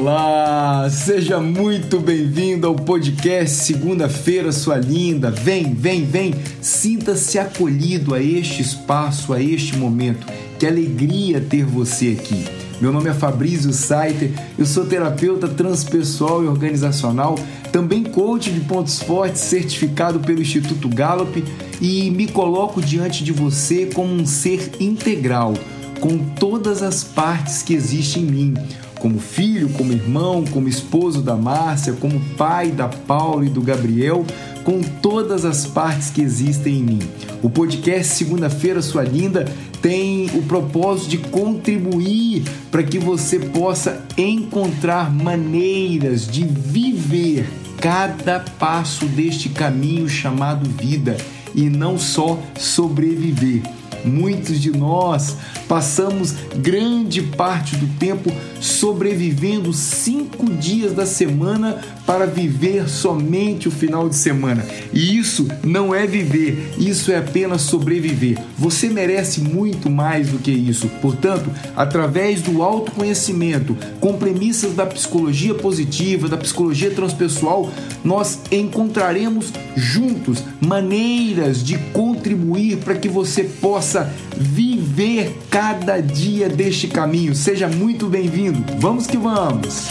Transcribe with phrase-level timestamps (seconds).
[0.00, 5.28] Olá, seja muito bem-vindo ao podcast Segunda-feira, sua linda.
[5.28, 10.24] Vem, vem, vem, sinta-se acolhido a este espaço, a este momento.
[10.56, 12.44] Que alegria ter você aqui.
[12.80, 17.34] Meu nome é Fabrício Saiter, eu sou terapeuta transpessoal e organizacional,
[17.72, 21.42] também coach de pontos fortes certificado pelo Instituto Gallup
[21.80, 25.54] e me coloco diante de você como um ser integral,
[25.98, 28.54] com todas as partes que existem em mim
[28.98, 34.24] como filho, como irmão, como esposo da Márcia, como pai da Paula e do Gabriel,
[34.64, 36.98] com todas as partes que existem em mim.
[37.42, 39.44] O podcast Segunda-feira, sua linda,
[39.80, 47.48] tem o propósito de contribuir para que você possa encontrar maneiras de viver
[47.80, 51.16] cada passo deste caminho chamado vida
[51.54, 53.62] e não só sobreviver.
[54.04, 55.36] Muitos de nós
[55.68, 64.08] passamos grande parte do tempo sobrevivendo cinco dias da semana para viver somente o final
[64.08, 64.64] de semana.
[64.92, 68.38] E isso não é viver, isso é apenas sobreviver.
[68.58, 70.88] Você merece muito mais do que isso.
[71.02, 77.70] Portanto, através do autoconhecimento, com premissas da psicologia positiva, da psicologia transpessoal,
[78.04, 83.87] nós encontraremos juntos maneiras de contribuir para que você possa
[84.36, 87.34] viver cada dia deste caminho.
[87.34, 88.64] Seja muito bem-vindo.
[88.78, 89.88] Vamos que vamos!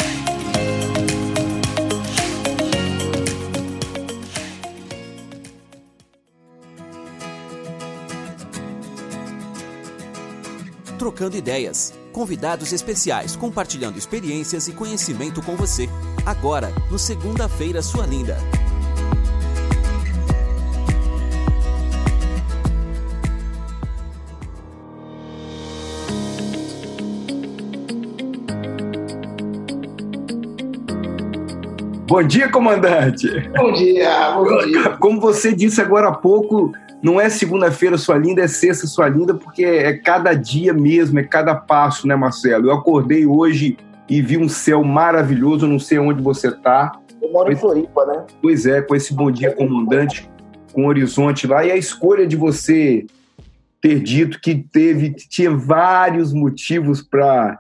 [10.98, 11.94] Trocando ideias.
[12.12, 15.88] Convidados especiais compartilhando experiências e conhecimento com você.
[16.26, 18.38] Agora, no Segunda-feira Sua Linda.
[32.08, 33.28] Bom dia, comandante.
[33.50, 34.98] Bom dia, bom dia.
[34.98, 36.72] Como você disse agora há pouco,
[37.04, 41.24] não é segunda-feira sua linda, é sexta sua linda, porque é cada dia mesmo, é
[41.24, 42.70] cada passo, né, Marcelo?
[42.70, 43.76] Eu acordei hoje
[44.08, 46.98] e vi um céu maravilhoso, não sei onde você está.
[47.22, 48.26] Eu moro em Floripa, né?
[48.42, 50.30] Pois é, com esse bom dia, comandante,
[50.72, 53.06] com o horizonte lá, e a escolha de você
[53.82, 57.60] ter dito que teve, tinha vários motivos para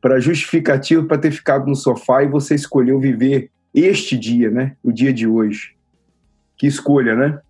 [0.00, 4.76] para justificativo para ter ficado no sofá e você escolheu viver este dia, né?
[4.82, 5.76] O dia de hoje.
[6.56, 7.40] Que escolha, né?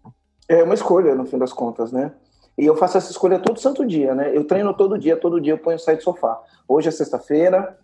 [0.49, 2.13] É uma escolha, no fim das contas, né?
[2.57, 4.31] E eu faço essa escolha todo santo dia, né?
[4.37, 6.41] Eu treino todo dia, todo dia eu ponho sair do sofá.
[6.69, 7.79] Hoje é sexta-feira,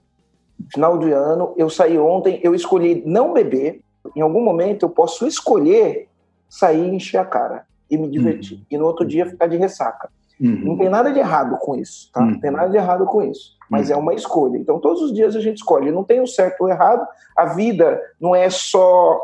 [0.72, 3.80] final de ano, eu saí ontem, eu escolhi não beber.
[4.14, 6.08] Em algum momento eu posso escolher
[6.48, 8.58] sair e encher a cara e me divertir.
[8.58, 8.64] Uhum.
[8.70, 10.10] E no outro dia ficar de ressaca.
[10.40, 10.60] Uhum.
[10.64, 12.20] Não tem nada de errado com isso, tá?
[12.20, 12.32] Uhum.
[12.32, 13.56] Não tem nada de errado com isso.
[13.70, 13.96] Mas uhum.
[13.96, 14.56] é uma escolha.
[14.56, 15.90] Então, todos os dias a gente escolhe.
[15.90, 17.06] Não tem o certo ou errado.
[17.36, 19.20] A vida não é só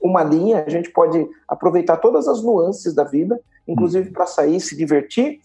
[0.00, 0.64] uma linha.
[0.66, 5.40] A gente pode aproveitar todas as nuances da vida, inclusive para sair, se divertir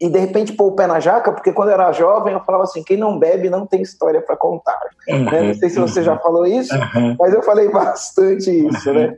[0.00, 2.64] e de repente pôr o pé na jaca, porque quando eu era jovem eu falava
[2.64, 4.78] assim: quem não bebe não tem história para contar.
[5.06, 5.42] Uhum, né?
[5.42, 7.16] Não sei se você uhum, já falou isso, uhum.
[7.18, 9.16] mas eu falei bastante isso, né?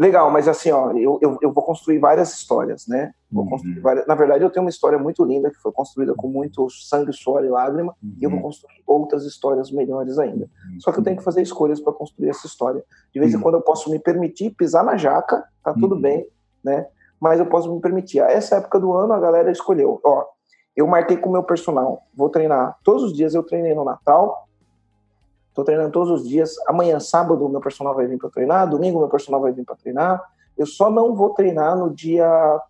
[0.00, 0.06] Uhum.
[0.06, 3.12] Legal, mas assim, ó, eu, eu, eu, vou construir várias histórias, né?
[3.30, 3.50] Vou uhum.
[3.50, 4.06] construir várias...
[4.06, 7.44] Na verdade, eu tenho uma história muito linda que foi construída com muito sangue, suor
[7.44, 8.14] e lágrima, uhum.
[8.18, 8.44] e eu vou uhum.
[8.44, 10.44] construir outras histórias melhores ainda.
[10.44, 10.80] Uhum.
[10.80, 12.82] Só que eu tenho que fazer escolhas para construir essa história.
[13.12, 13.42] De vez em uhum.
[13.42, 16.00] quando eu posso me permitir pisar na jaca, tá tudo uhum.
[16.00, 16.26] bem,
[16.64, 16.86] né?
[17.20, 18.20] Mas eu posso me permitir.
[18.20, 20.00] A essa época do ano, a galera escolheu.
[20.02, 20.24] Ó,
[20.74, 22.78] eu marquei com o meu personal, vou treinar.
[22.82, 24.48] Todos os dias eu treinei no Natal,
[25.60, 26.54] Tô treinando todos os dias.
[26.66, 28.66] Amanhã, sábado, meu personal vai vir para treinar.
[28.66, 30.22] Domingo, meu personal vai vir para treinar.
[30.56, 32.26] Eu só não vou treinar no dia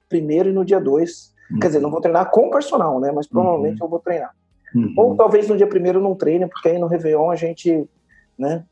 [0.08, 1.32] primeiro e no dia dois.
[1.52, 1.60] Uhum.
[1.60, 3.12] Quer dizer, não vou treinar com o personal, né?
[3.14, 3.86] Mas provavelmente uhum.
[3.86, 4.34] eu vou treinar.
[4.74, 4.94] Uhum.
[4.96, 7.88] Ou talvez no dia primeiro não treine, porque aí no Réveillon a gente,
[8.36, 8.64] né?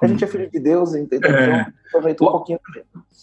[0.00, 1.30] A gente é filho de Deus, entendeu?
[1.30, 1.66] É.
[2.08, 2.58] Então, um pouquinho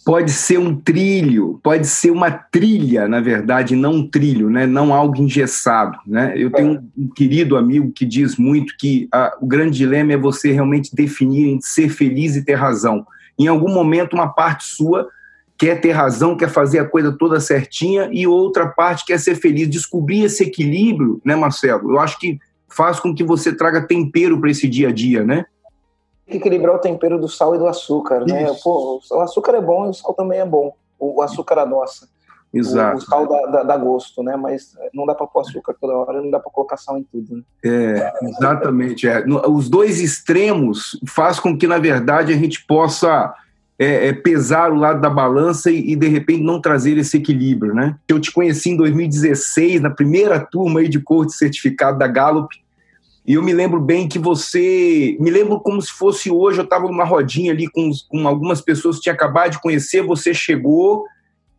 [0.05, 4.65] Pode ser um trilho, pode ser uma trilha, na verdade, não um trilho, né?
[4.65, 5.97] não algo engessado.
[6.07, 6.33] Né?
[6.37, 6.81] Eu tenho é.
[6.97, 11.49] um, querido amigo que diz muito que a, o grande dilema é você realmente definir
[11.49, 13.05] entre ser feliz e ter razão.
[13.37, 15.09] Em algum momento, uma parte sua
[15.57, 19.67] quer ter razão, quer fazer a coisa toda certinha, e outra parte quer ser feliz.
[19.67, 21.91] Descobrir esse equilíbrio, né, Marcelo?
[21.91, 25.45] Eu acho que faz com que você traga tempero para esse dia a dia, né?
[26.27, 28.47] Que equilibrar o tempero do sal e do açúcar, né?
[28.63, 30.73] Pô, o açúcar é bom e o sal também é bom.
[30.99, 32.07] O açúcar adoça.
[32.53, 32.95] Exato.
[32.95, 34.35] O, o sal dá, dá, dá, gosto, né?
[34.35, 37.37] Mas não dá para pôr açúcar toda hora, não dá para colocar sal em tudo.
[37.37, 37.43] Né?
[37.63, 39.07] É, exatamente.
[39.07, 39.23] É.
[39.47, 43.33] Os dois extremos faz com que, na verdade, a gente possa
[43.79, 47.73] é, é, pesar o lado da balança e, e, de repente, não trazer esse equilíbrio,
[47.73, 47.95] né?
[48.07, 52.53] Eu te conheci em 2016, na primeira turma aí de corte certificado da Gallup,
[53.27, 55.17] E eu me lembro bem que você.
[55.19, 58.95] Me lembro como se fosse hoje, eu estava numa rodinha ali com, com algumas pessoas
[58.95, 61.03] que tinha acabado de conhecer, você chegou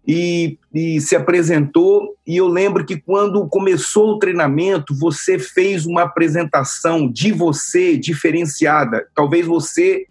[0.07, 2.17] e, e, se apresentou.
[2.27, 9.07] E eu lembro que quando começou o treinamento, você fez uma apresentação de você diferenciada.
[9.15, 10.07] Talvez você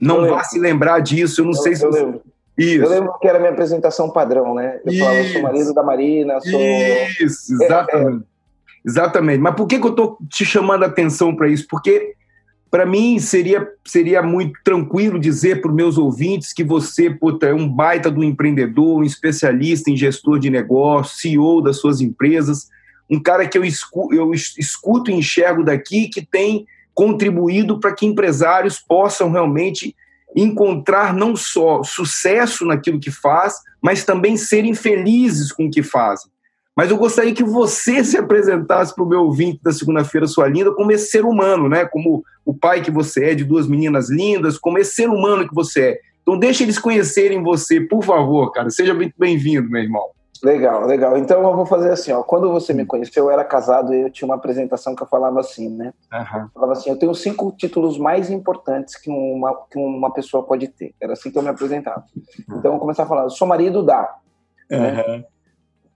[0.00, 2.02] não vá se lembrar disso, eu não eu, sei se eu você.
[2.02, 2.22] Lembro.
[2.58, 2.82] Isso.
[2.82, 4.80] Eu lembro que era a minha apresentação padrão, né?
[4.84, 4.98] Eu Isso.
[4.98, 6.60] falava, eu sou marido da Marina, sou.
[6.60, 8.24] Isso, exatamente.
[8.24, 8.35] É, é
[8.86, 9.40] Exatamente.
[9.40, 11.66] Mas por que, que eu estou te chamando a atenção para isso?
[11.68, 12.14] Porque,
[12.70, 17.54] para mim, seria, seria muito tranquilo dizer para os meus ouvintes que você puta, é
[17.54, 22.68] um baita do empreendedor, um especialista em gestor de negócio, CEO das suas empresas,
[23.10, 28.06] um cara que eu escuto, eu escuto e enxergo daqui que tem contribuído para que
[28.06, 29.94] empresários possam realmente
[30.34, 36.30] encontrar não só sucesso naquilo que faz, mas também serem felizes com o que fazem.
[36.76, 40.74] Mas eu gostaria que você se apresentasse para o meu ouvinte da segunda-feira, sua linda,
[40.74, 41.86] como esse ser humano, né?
[41.86, 45.54] Como o pai que você é de duas meninas lindas, como esse ser humano que
[45.54, 46.00] você é.
[46.20, 48.68] Então, deixa eles conhecerem você, por favor, cara.
[48.68, 50.10] Seja muito bem-vindo, meu irmão.
[50.42, 51.16] Legal, legal.
[51.16, 52.22] Então eu vou fazer assim, ó.
[52.22, 55.40] Quando você me conheceu, eu era casado e eu tinha uma apresentação que eu falava
[55.40, 55.94] assim, né?
[56.12, 56.42] Uhum.
[56.42, 60.68] Eu falava assim, eu tenho cinco títulos mais importantes que uma, que uma pessoa pode
[60.68, 60.94] ter.
[61.00, 62.04] Era assim que eu me apresentava.
[62.50, 64.14] Então eu começava a falar, eu sou marido da.
[64.70, 64.78] Uhum.
[64.78, 65.24] Né?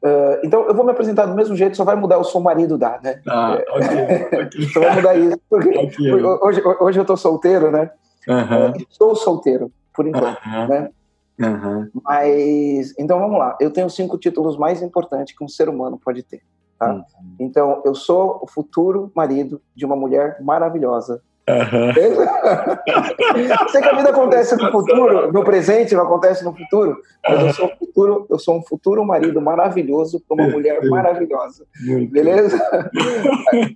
[0.03, 2.79] Uh, então, eu vou me apresentar do mesmo jeito, só vai mudar o seu marido
[2.79, 3.21] da, né?
[3.29, 4.47] Ah, ok.
[4.47, 4.63] okay.
[4.73, 5.39] só vai mudar isso.
[5.49, 6.13] Porque okay.
[6.13, 7.91] hoje, hoje eu tô solteiro, né?
[8.27, 10.69] Uh, sou solteiro, por enquanto, uhum.
[10.69, 10.91] né?
[11.39, 11.91] Uhum.
[12.05, 13.57] Mas, então vamos lá.
[13.61, 16.43] Eu tenho cinco títulos mais importantes que um ser humano pode ter.
[16.79, 16.93] Tá?
[16.95, 17.03] Uhum.
[17.39, 21.93] Então, eu sou o futuro marido de uma mulher maravilhosa Uhum.
[23.71, 27.53] Sei que a vida acontece no futuro, no presente, não acontece no futuro, mas eu
[27.53, 31.65] sou um futuro, eu sou um futuro marido maravilhoso para uma mulher maravilhosa.
[32.11, 32.59] Beleza?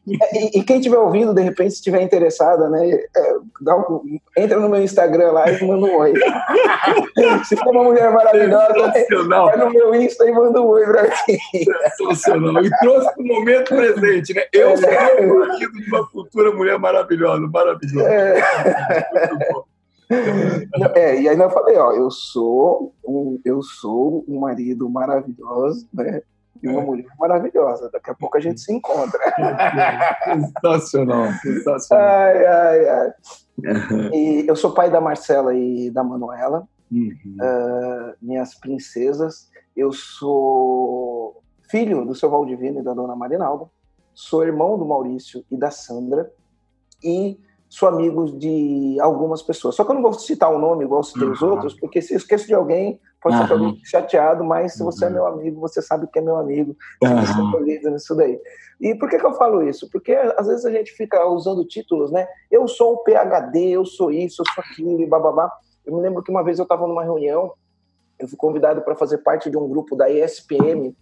[0.06, 3.34] e, e, quem estiver ouvindo, de repente, se estiver interessada, né, é,
[3.74, 6.14] um, entra no meu Instagram lá e manda um oi.
[7.44, 8.92] se for uma mulher maravilhosa,
[9.28, 11.38] vai no meu Insta e manda um oi para mim.
[11.96, 12.64] Sensacional.
[12.64, 14.42] E trouxe para o momento presente, né?
[14.52, 18.06] Eu sou o marido de uma futura mulher maravilhosa maravilhoso.
[18.06, 18.40] É.
[20.94, 26.22] é, e aí eu falei, ó, eu sou um, eu sou um marido maravilhoso, né?
[26.62, 26.84] E uma é.
[26.84, 27.90] mulher maravilhosa.
[27.92, 29.20] Daqui a pouco a gente se encontra.
[30.24, 32.04] sensacional, sensacional.
[32.06, 33.12] Ai, ai, ai.
[34.12, 37.36] E eu sou pai da Marcela e da Manuela, uhum.
[37.40, 39.50] uh, minhas princesas.
[39.76, 43.66] Eu sou filho do seu Valdivino e da dona Marinalda.
[44.14, 46.30] Sou irmão do Maurício e da Sandra.
[47.02, 47.38] E
[47.74, 49.74] sou amigo de algumas pessoas.
[49.74, 51.32] Só que eu não vou citar o nome igual citei uhum.
[51.32, 54.82] os outros, porque se eu esqueço de alguém, pode ser que alguém chateado, mas se
[54.84, 57.20] você é meu amigo, você sabe que é meu amigo, uhum.
[57.20, 58.40] você feliz nisso daí.
[58.80, 59.90] E por que, que eu falo isso?
[59.90, 62.28] Porque às vezes a gente fica usando títulos, né?
[62.48, 65.50] Eu sou o PHD, eu sou isso, eu sou aquilo, e bababá.
[65.84, 67.54] Eu me lembro que uma vez eu estava numa reunião,
[68.20, 70.94] eu fui convidado para fazer parte de um grupo da ESPM,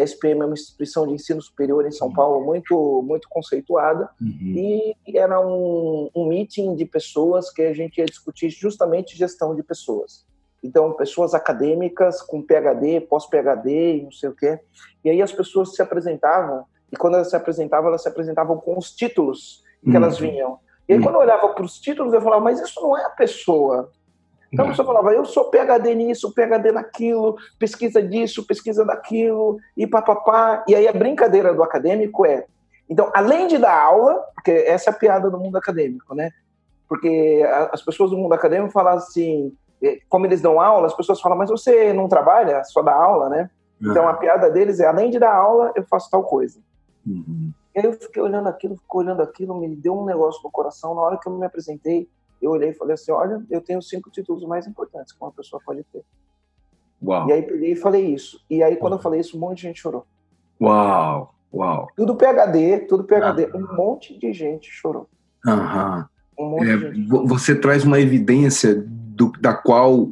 [0.00, 2.14] a ESPM é uma instituição de ensino superior em São uhum.
[2.14, 4.38] Paulo muito muito conceituada uhum.
[4.40, 9.62] e era um, um meeting de pessoas que a gente ia discutir justamente gestão de
[9.62, 10.24] pessoas.
[10.62, 14.58] Então, pessoas acadêmicas com PhD, pós-PhD e não sei o quê.
[15.04, 18.78] E aí as pessoas se apresentavam e quando elas se apresentavam, elas se apresentavam com
[18.78, 19.96] os títulos que uhum.
[19.96, 20.58] elas vinham.
[20.88, 23.10] E aí, quando eu olhava para os títulos, eu falava, mas isso não é a
[23.10, 23.90] pessoa.
[24.54, 29.86] Então a pessoa falava, eu sou PHD nisso, PHD naquilo, pesquisa disso, pesquisa daquilo, e
[29.86, 30.64] papapá.
[30.68, 32.46] E aí a brincadeira do acadêmico é,
[32.88, 36.30] então, além de dar aula, porque essa é a piada do mundo acadêmico, né?
[36.88, 37.42] Porque
[37.72, 41.36] as pessoas do mundo acadêmico falam assim, é, como eles dão aula, as pessoas falam,
[41.36, 43.50] mas você não trabalha, só dá aula, né?
[43.80, 46.60] Então a piada deles é, além de dar aula, eu faço tal coisa.
[47.06, 47.52] Uhum.
[47.74, 50.94] E aí eu fiquei olhando aquilo, fiquei olhando aquilo, me deu um negócio no coração.
[50.94, 52.08] Na hora que eu me apresentei,
[52.40, 55.60] eu olhei e falei assim: olha, eu tenho cinco títulos mais importantes que uma pessoa
[55.64, 56.04] pode ter.
[57.02, 57.28] Uau.
[57.28, 58.40] E aí peguei e falei isso.
[58.48, 60.06] E aí, quando eu falei isso, um monte de gente chorou.
[60.60, 61.88] Uau, uau.
[61.96, 63.50] Tudo PHD, tudo PHD.
[63.52, 63.56] Ah.
[63.56, 65.08] Um monte de gente chorou.
[65.46, 66.08] Aham.
[66.38, 67.08] Um monte é, de gente.
[67.08, 70.10] Você traz uma evidência do, da qual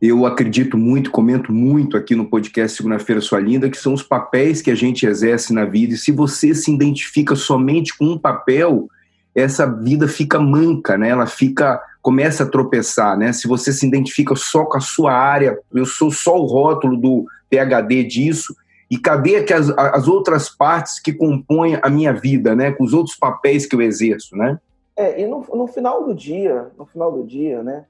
[0.00, 4.62] eu acredito muito, comento muito aqui no podcast Segunda-feira Sua Linda, que são os papéis
[4.62, 5.92] que a gente exerce na vida.
[5.92, 8.88] E se você se identifica somente com um papel,
[9.34, 11.10] essa vida fica manca, né?
[11.10, 13.32] Ela fica começa a tropeçar, né?
[13.32, 17.26] Se você se identifica só com a sua área, eu sou só o rótulo do
[17.50, 18.54] PhD disso,
[18.90, 22.72] e cadê aqui as, as outras partes que compõem a minha vida, né?
[22.72, 24.58] Com os outros papéis que eu exerço, né?
[24.96, 27.84] É, e no, no final do dia, no final do dia, né?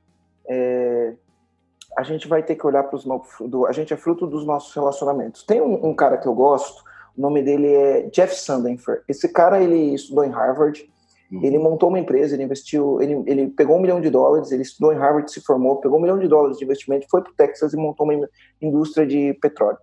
[0.47, 1.15] É,
[1.97, 3.07] a gente vai ter que olhar para os
[3.67, 5.43] a gente é fruto dos nossos relacionamentos.
[5.43, 6.85] Tem um, um, cara que eu gosto,
[7.17, 9.03] o nome dele é Jeff Sandenfer.
[9.09, 10.89] Esse cara ele estudou em Harvard
[11.31, 11.45] Uhum.
[11.45, 14.93] Ele montou uma empresa, ele investiu, ele, ele pegou um milhão de dólares, ele estudou
[14.93, 17.73] em Harvard, se formou, pegou um milhão de dólares de investimento, foi para o Texas
[17.73, 18.29] e montou uma
[18.61, 19.79] indústria de petróleo.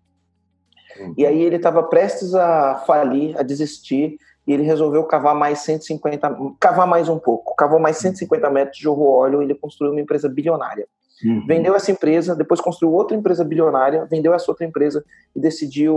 [0.99, 1.13] Uhum.
[1.17, 6.37] E aí ele estava prestes a falir, a desistir, e ele resolveu cavar mais 150,
[6.59, 10.27] cavar mais um pouco, cavou mais 150 metros, jogou óleo, e ele construiu uma empresa
[10.27, 10.87] bilionária.
[11.23, 11.45] Uhum.
[11.47, 15.03] Vendeu essa empresa, depois construiu outra empresa bilionária, vendeu essa outra empresa
[15.35, 15.95] e decidiu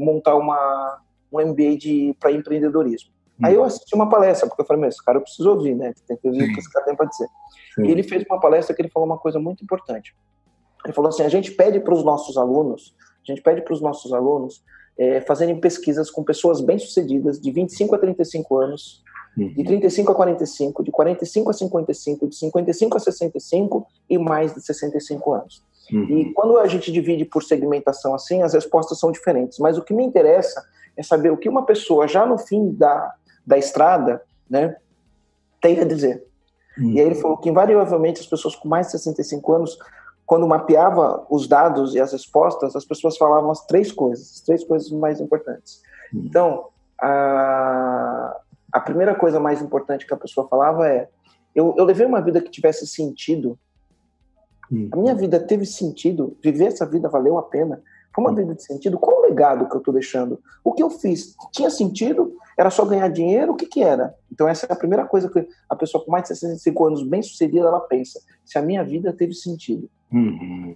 [0.00, 0.98] montar uma,
[1.32, 3.10] um MBA para empreendedorismo.
[3.40, 3.46] Uhum.
[3.46, 5.94] Aí eu assisti uma palestra, porque eu falei, mas esse cara eu preciso ouvir, né?
[6.06, 7.28] Tem que ouvir o que esse cara tem para dizer.
[7.74, 7.84] Sim.
[7.84, 10.14] E ele fez uma palestra que ele falou uma coisa muito importante.
[10.84, 13.80] Ele falou assim: a gente pede para os nossos alunos, a gente pede para os
[13.80, 14.62] nossos alunos
[14.98, 19.02] é, fazerem pesquisas com pessoas bem-sucedidas de 25 a 35 anos,
[19.36, 19.48] uhum.
[19.54, 24.60] de 35 a 45, de 45 a 55, de 55 a 65 e mais de
[24.60, 25.62] 65 anos.
[25.92, 26.04] Uhum.
[26.04, 29.58] E quando a gente divide por segmentação assim, as respostas são diferentes.
[29.58, 30.62] Mas o que me interessa
[30.96, 33.14] é saber o que uma pessoa já no fim da,
[33.48, 34.76] da estrada né,
[35.58, 36.22] tem a dizer.
[36.76, 36.92] Uhum.
[36.92, 39.78] E aí ele falou que invariavelmente as pessoas com mais de 65 anos
[40.26, 44.62] quando mapeava os dados e as respostas, as pessoas falavam as três coisas, as três
[44.62, 45.80] coisas mais importantes.
[46.14, 46.24] Hum.
[46.26, 46.66] Então,
[47.00, 48.38] a,
[48.70, 51.08] a primeira coisa mais importante que a pessoa falava é:
[51.54, 53.58] eu, eu levei uma vida que tivesse sentido.
[54.70, 54.90] Hum.
[54.92, 57.82] A minha vida teve sentido, viver essa vida valeu a pena.
[58.14, 58.98] Foi uma vida de sentido.
[58.98, 60.40] Qual o legado que eu estou deixando?
[60.64, 62.34] O que eu fiz tinha sentido?
[62.56, 63.52] Era só ganhar dinheiro?
[63.52, 64.14] O que, que era?
[64.32, 67.22] Então, essa é a primeira coisa que a pessoa com mais de 65 anos, bem
[67.22, 69.88] sucedida, ela pensa: se a minha vida teve sentido.
[70.12, 70.74] Uhum.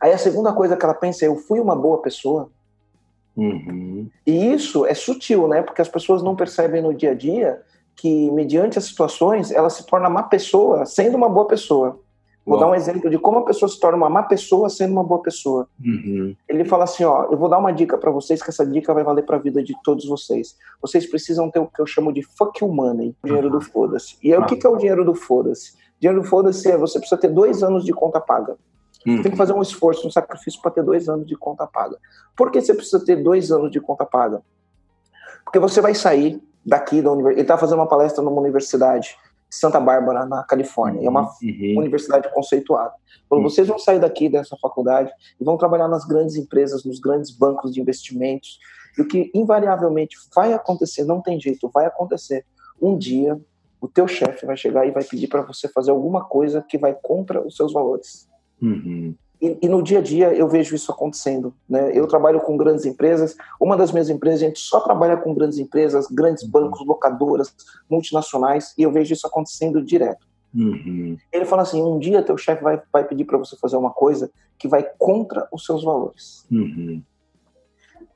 [0.00, 2.50] Aí a segunda coisa que ela pensa é: eu fui uma boa pessoa.
[3.36, 4.10] Uhum.
[4.26, 5.62] E isso é sutil, né?
[5.62, 7.62] Porque as pessoas não percebem no dia a dia
[7.94, 12.00] que, mediante as situações, ela se torna má pessoa sendo uma boa pessoa.
[12.44, 15.04] Vou dar um exemplo de como a pessoa se torna uma má pessoa sendo uma
[15.04, 15.68] boa pessoa.
[15.84, 16.34] Uhum.
[16.48, 19.04] Ele fala assim: ó, eu vou dar uma dica para vocês, que essa dica vai
[19.04, 20.56] valer para a vida de todos vocês.
[20.80, 23.58] Vocês precisam ter o que eu chamo de fuck you money, o dinheiro uhum.
[23.58, 24.16] do foda-se.
[24.22, 25.74] E aí, o que, que é o dinheiro do foda-se?
[26.00, 28.56] Dinheiro foda-se é você precisa ter dois anos de conta paga.
[29.06, 29.22] Uhum.
[29.22, 31.96] Tem que fazer um esforço, um sacrifício para ter dois anos de conta paga.
[32.36, 34.42] Por que você precisa ter dois anos de conta paga?
[35.44, 37.40] Porque você vai sair daqui da universidade.
[37.40, 41.06] Ele está fazendo uma palestra numa universidade de Santa Bárbara, na Califórnia.
[41.06, 41.78] É uma uhum.
[41.78, 42.94] universidade conceituada.
[43.28, 43.50] Quando uhum.
[43.50, 47.74] vocês vão sair daqui dessa faculdade e vão trabalhar nas grandes empresas, nos grandes bancos
[47.74, 48.58] de investimentos,
[48.96, 52.46] e o que invariavelmente vai acontecer, não tem jeito, vai acontecer.
[52.80, 53.38] Um dia
[53.78, 56.94] o teu chefe vai chegar e vai pedir para você fazer alguma coisa que vai
[56.94, 58.28] contra os seus valores.
[58.60, 59.14] Uhum.
[59.42, 61.52] E, e, no dia a dia eu vejo isso acontecendo.
[61.68, 61.90] Né?
[61.92, 63.36] Eu trabalho com grandes empresas.
[63.60, 66.50] Uma das minhas empresas, a gente só trabalha com grandes empresas, grandes uhum.
[66.50, 67.52] bancos, locadoras,
[67.90, 70.24] multinacionais, e eu vejo isso acontecendo direto.
[70.54, 71.16] Uhum.
[71.32, 74.30] Ele fala assim: um dia teu chefe vai, vai pedir para você fazer uma coisa
[74.56, 76.46] que vai contra os seus valores.
[76.48, 77.02] Uhum.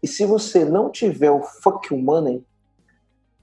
[0.00, 2.44] E se você não tiver o fuck you money,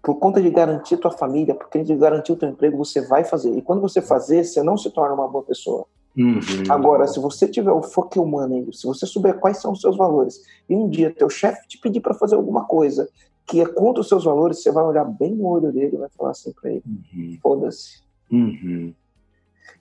[0.01, 3.25] por conta de garantir tua família, por conta de garantir o teu emprego, você vai
[3.25, 3.51] fazer.
[3.57, 5.85] E quando você fazer, você não se torna uma boa pessoa.
[6.15, 6.41] Uhum.
[6.69, 10.43] Agora, se você tiver o foco humano, se você souber quais são os seus valores,
[10.69, 13.09] e um dia teu chefe te pedir para fazer alguma coisa
[13.45, 16.09] que é contra os seus valores, você vai olhar bem no olho dele e vai
[16.09, 17.37] falar assim para ele: uhum.
[17.41, 18.03] foda-se.
[18.31, 18.93] Uhum.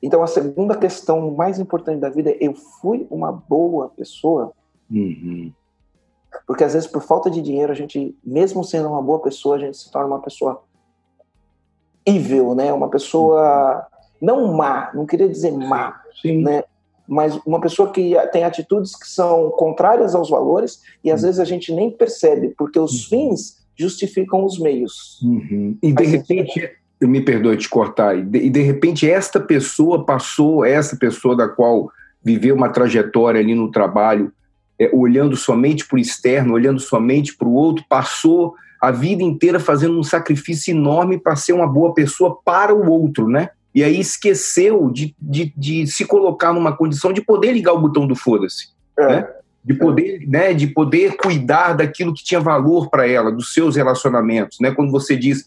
[0.03, 4.53] Então, a segunda questão mais importante da vida é: eu fui uma boa pessoa?
[4.91, 5.53] Uhum.
[6.47, 9.59] Porque às vezes, por falta de dinheiro, a gente, mesmo sendo uma boa pessoa, a
[9.59, 10.62] gente se torna uma pessoa
[12.05, 12.73] evil, né?
[12.73, 13.87] Uma pessoa
[14.23, 16.43] não má, não queria dizer má, Sim.
[16.43, 16.62] né?
[17.09, 21.26] Mas uma pessoa que tem atitudes que são contrárias aos valores e às uhum.
[21.26, 23.09] vezes a gente nem percebe, porque os uhum.
[23.09, 25.21] fins justificam os meios.
[25.23, 25.76] Uhum.
[25.83, 26.71] E de repente,
[27.02, 31.49] me perdoe te cortar, e de, e de repente esta pessoa passou, essa pessoa da
[31.49, 31.91] qual
[32.25, 34.33] viveu uma trajetória ali no trabalho,
[34.79, 39.59] é, olhando somente para o externo, olhando somente para o outro, passou a vida inteira
[39.59, 43.50] fazendo um sacrifício enorme para ser uma boa pessoa para o outro, né?
[43.75, 48.07] E aí esqueceu de, de, de se colocar numa condição de poder ligar o botão
[48.07, 49.07] do foda-se, é.
[49.07, 49.29] né?
[49.64, 54.59] De poder, né, de poder cuidar daquilo que tinha valor para ela, dos seus relacionamentos,
[54.61, 54.73] né?
[54.73, 55.47] Quando você diz,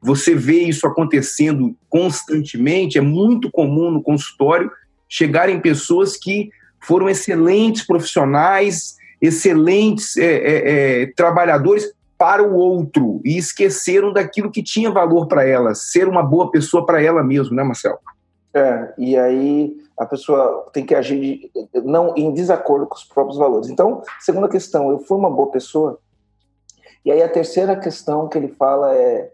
[0.00, 4.70] você vê isso acontecendo constantemente, é muito comum no consultório
[5.08, 13.36] chegarem pessoas que foram excelentes profissionais, excelentes é, é, é, trabalhadores para o outro e
[13.36, 17.62] esqueceram daquilo que tinha valor para ela, ser uma boa pessoa para ela mesmo, né,
[17.62, 17.98] Marcelo?
[18.54, 21.50] É, e aí a pessoa tem que agir
[21.84, 23.68] não em desacordo com os próprios valores.
[23.68, 25.98] Então, segunda questão, eu fui uma boa pessoa.
[27.04, 29.30] E aí a terceira questão que ele fala é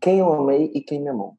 [0.00, 1.34] quem eu amei e quem me amou.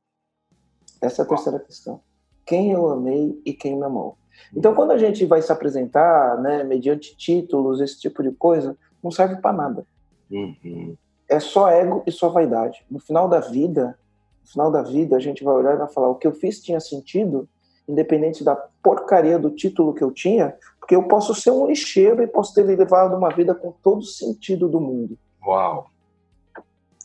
[1.01, 2.00] Essa é a terceira questão.
[2.46, 4.18] Quem eu amei e quem me amou.
[4.56, 9.12] Então, quando a gente vai se apresentar, né, mediante títulos, esse tipo de coisa, não
[9.12, 9.86] serve para nada.
[10.32, 10.96] Uhum.
[11.29, 12.86] É só ego e só vaidade.
[12.89, 13.98] No final da vida,
[14.44, 16.62] No final da vida, a gente vai olhar e vai falar: o que eu fiz
[16.62, 17.50] tinha sentido,
[17.88, 22.27] independente da porcaria do título que eu tinha, porque eu posso ser um lixeiro e
[22.27, 25.17] posso ter levado uma vida com todo o sentido do mundo.
[25.44, 25.89] Uau!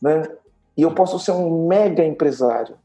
[0.03, 0.23] Né?
[0.77, 2.77] E eu posso ser um mega empresário.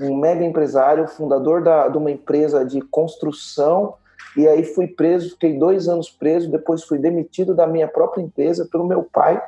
[0.00, 3.94] Um mega empresário, fundador da, de uma empresa de construção,
[4.36, 8.68] e aí fui preso, fiquei dois anos preso, depois fui demitido da minha própria empresa
[8.70, 9.42] pelo meu pai,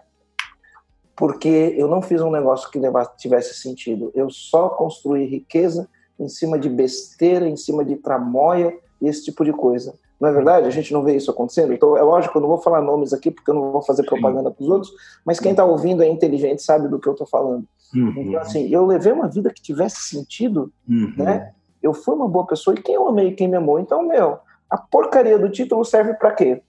[1.14, 2.80] porque eu não fiz um negócio que
[3.18, 4.10] tivesse sentido.
[4.14, 9.44] Eu só construí riqueza em cima de besteira, em cima de tramóia e esse tipo
[9.44, 9.94] de coisa.
[10.20, 10.66] Não é verdade?
[10.66, 11.72] A gente não vê isso acontecendo.
[11.72, 14.50] Então, é lógico, eu não vou falar nomes aqui porque eu não vou fazer propaganda
[14.50, 14.92] para os outros,
[15.24, 17.64] mas quem está ouvindo é inteligente, sabe do que eu estou falando.
[17.94, 18.14] Uhum.
[18.16, 21.12] Então, assim, eu levei uma vida que tivesse sentido, uhum.
[21.16, 21.52] né?
[21.80, 23.78] Eu fui uma boa pessoa e quem eu amei, quem me amou.
[23.78, 24.38] Então, meu,
[24.70, 26.62] a porcaria do título serve para quê?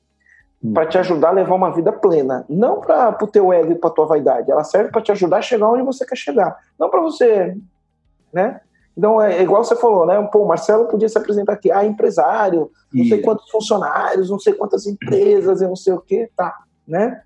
[0.62, 0.74] Uhum.
[0.74, 3.90] Para te ajudar a levar uma vida plena, não para o teu ego e para
[3.90, 4.52] tua vaidade.
[4.52, 7.56] Ela serve para te ajudar a chegar onde você quer chegar, não para você,
[8.34, 8.62] né?
[8.98, 10.22] Então, é, é igual você falou, né?
[10.32, 14.52] Pô, o Marcelo podia se apresentar aqui, ah, empresário, não sei quantos funcionários, não sei
[14.52, 16.54] quantas empresas, eu não sei o quê, tá,
[16.86, 17.22] né?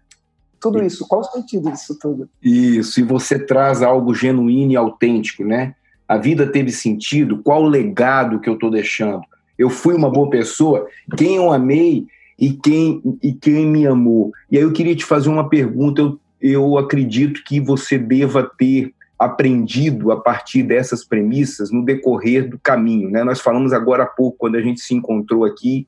[0.60, 2.30] Tudo isso, qual o sentido disso tudo?
[2.42, 5.76] Isso, e você traz algo genuíno e autêntico, né?
[6.08, 9.24] A vida teve sentido, qual o legado que eu estou deixando?
[9.58, 12.06] Eu fui uma boa pessoa, quem eu amei
[12.40, 14.32] e quem, e quem me amou?
[14.52, 18.94] E aí eu queria te fazer uma pergunta, eu, eu acredito que você deva ter
[19.18, 23.10] aprendido a partir dessas premissas no decorrer do caminho.
[23.10, 23.24] Né?
[23.24, 25.88] Nós falamos agora há pouco, quando a gente se encontrou aqui,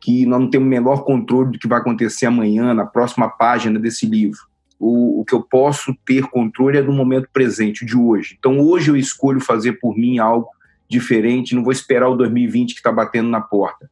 [0.00, 3.78] que nós não temos o menor controle do que vai acontecer amanhã, na próxima página
[3.78, 4.38] desse livro.
[4.78, 8.36] O, o que eu posso ter controle é do momento presente, de hoje.
[8.38, 10.48] Então, hoje eu escolho fazer por mim algo
[10.88, 13.90] diferente, não vou esperar o 2020 que está batendo na porta.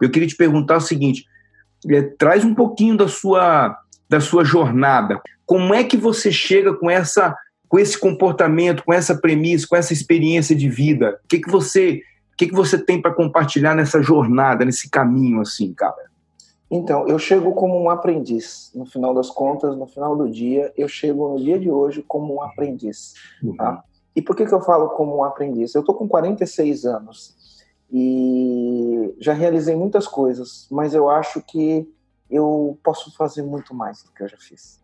[0.00, 1.26] Eu queria te perguntar o seguinte:
[1.88, 3.76] é, traz um pouquinho da sua,
[4.08, 5.20] da sua jornada.
[5.46, 7.36] Como é que você chega com essa
[7.66, 11.18] com esse comportamento, com essa premissa, com essa experiência de vida?
[11.24, 12.02] O que, que você
[12.32, 16.10] o que, que você tem para compartilhar nessa jornada, nesse caminho assim, cara?
[16.68, 18.72] Então, eu chego como um aprendiz.
[18.74, 22.34] No final das contas, no final do dia, eu chego no dia de hoje como
[22.34, 23.14] um aprendiz.
[23.56, 23.84] Tá?
[24.14, 25.74] E por que, que eu falo como um aprendiz?
[25.74, 27.34] Eu estou com 46 anos
[27.92, 31.88] e já realizei muitas coisas, mas eu acho que
[32.30, 34.80] eu posso fazer muito mais do que eu já fiz.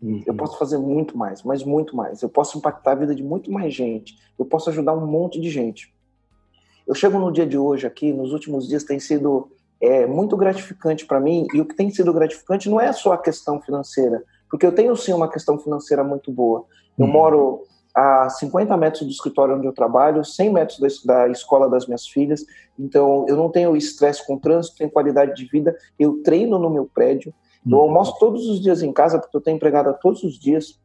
[0.00, 0.22] Uhum.
[0.26, 2.22] Eu posso fazer muito mais, mas muito mais.
[2.22, 4.16] Eu posso impactar a vida de muito mais gente.
[4.38, 5.94] Eu posso ajudar um monte de gente.
[6.86, 11.06] Eu chego no dia de hoje aqui, nos últimos dias tem sido é, muito gratificante
[11.06, 11.46] para mim.
[11.54, 14.96] E o que tem sido gratificante não é só a questão financeira, porque eu tenho
[14.96, 16.64] sim uma questão financeira muito boa.
[16.98, 17.12] Eu uhum.
[17.12, 17.62] moro
[17.94, 22.44] a 50 metros do escritório onde eu trabalho, 100 metros da, escola das minhas filhas.
[22.78, 25.76] Então, eu não tenho estresse com trânsito, tenho qualidade de vida.
[25.98, 27.34] Eu treino no meu prédio.
[27.68, 27.84] Eu uhum.
[27.84, 30.78] almoço todos os dias em casa, porque eu tenho empregada todos os dias.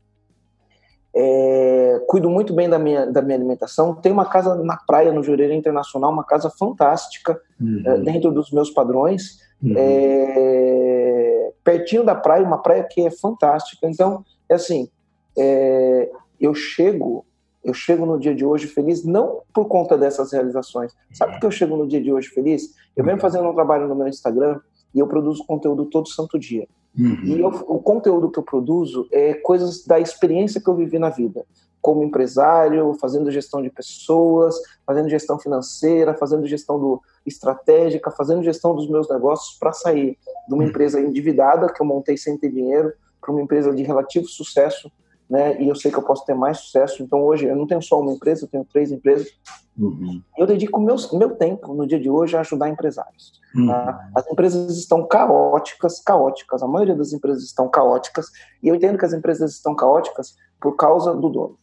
[1.17, 3.95] É, cuido muito bem da minha, da minha alimentação.
[3.95, 7.83] Tenho uma casa na praia, no Jureira Internacional, uma casa fantástica, uhum.
[7.85, 9.39] é, dentro dos meus padrões.
[9.63, 9.73] Uhum.
[9.77, 13.87] É, pertinho da praia, uma praia que é fantástica.
[13.87, 14.89] Então, é assim,
[15.37, 17.25] é, eu chego
[17.63, 20.93] eu chego no dia de hoje feliz não por conta dessas realizações.
[21.11, 22.75] Sabe por que eu chego no dia de hoje feliz?
[22.95, 24.59] Eu venho fazendo um trabalho no meu Instagram
[24.93, 26.67] e eu produzo conteúdo todo santo dia.
[26.95, 27.23] Uhum.
[27.23, 31.09] E eu, o conteúdo que eu produzo é coisas da experiência que eu vivi na
[31.09, 31.43] vida,
[31.81, 38.75] como empresário, fazendo gestão de pessoas, fazendo gestão financeira, fazendo gestão do, estratégica, fazendo gestão
[38.75, 40.17] dos meus negócios para sair
[40.47, 40.69] de uma uhum.
[40.69, 44.91] empresa endividada que eu montei sem ter dinheiro para uma empresa de relativo sucesso
[45.29, 45.59] né?
[45.61, 47.01] E eu sei que eu posso ter mais sucesso.
[47.03, 49.27] Então hoje eu não tenho só uma empresa, eu tenho três empresas.
[49.77, 50.21] Uhum.
[50.37, 53.33] Eu dedico meu meu tempo no dia de hoje a ajudar empresários.
[53.55, 53.67] Uhum.
[53.67, 54.09] Tá?
[54.15, 56.63] As empresas estão caóticas, caóticas.
[56.63, 58.27] A maioria das empresas estão caóticas
[58.61, 61.57] e eu entendo que as empresas estão caóticas por causa do dono.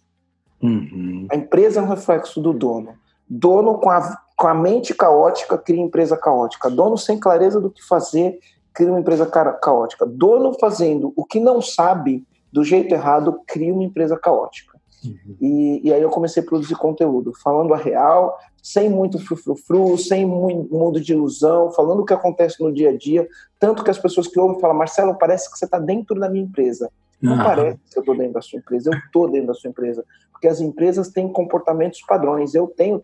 [0.62, 1.27] Uhum.
[1.31, 2.94] A empresa é um reflexo do dono.
[3.29, 6.70] Dono com a, com a mente caótica cria empresa caótica.
[6.70, 8.38] Dono sem clareza do que fazer
[8.75, 10.07] cria uma empresa caótica.
[10.07, 14.78] Dono fazendo o que não sabe do jeito errado, cria uma empresa caótica.
[15.04, 15.36] Uhum.
[15.40, 20.24] E, e, aí eu comecei a produzir conteúdo, falando a real, sem muito frufrufru, sem
[20.24, 23.26] muito mundo de ilusão, falando o que acontece no dia a dia,
[23.58, 26.44] tanto que as pessoas que ouvem falam, Marcelo, parece que você está dentro da minha
[26.44, 26.88] empresa.
[27.20, 27.42] Não uhum.
[27.42, 30.48] parece que eu estou dentro da sua empresa, eu estou dentro da sua empresa, porque
[30.48, 33.02] as empresas têm comportamentos padrões, eu tenho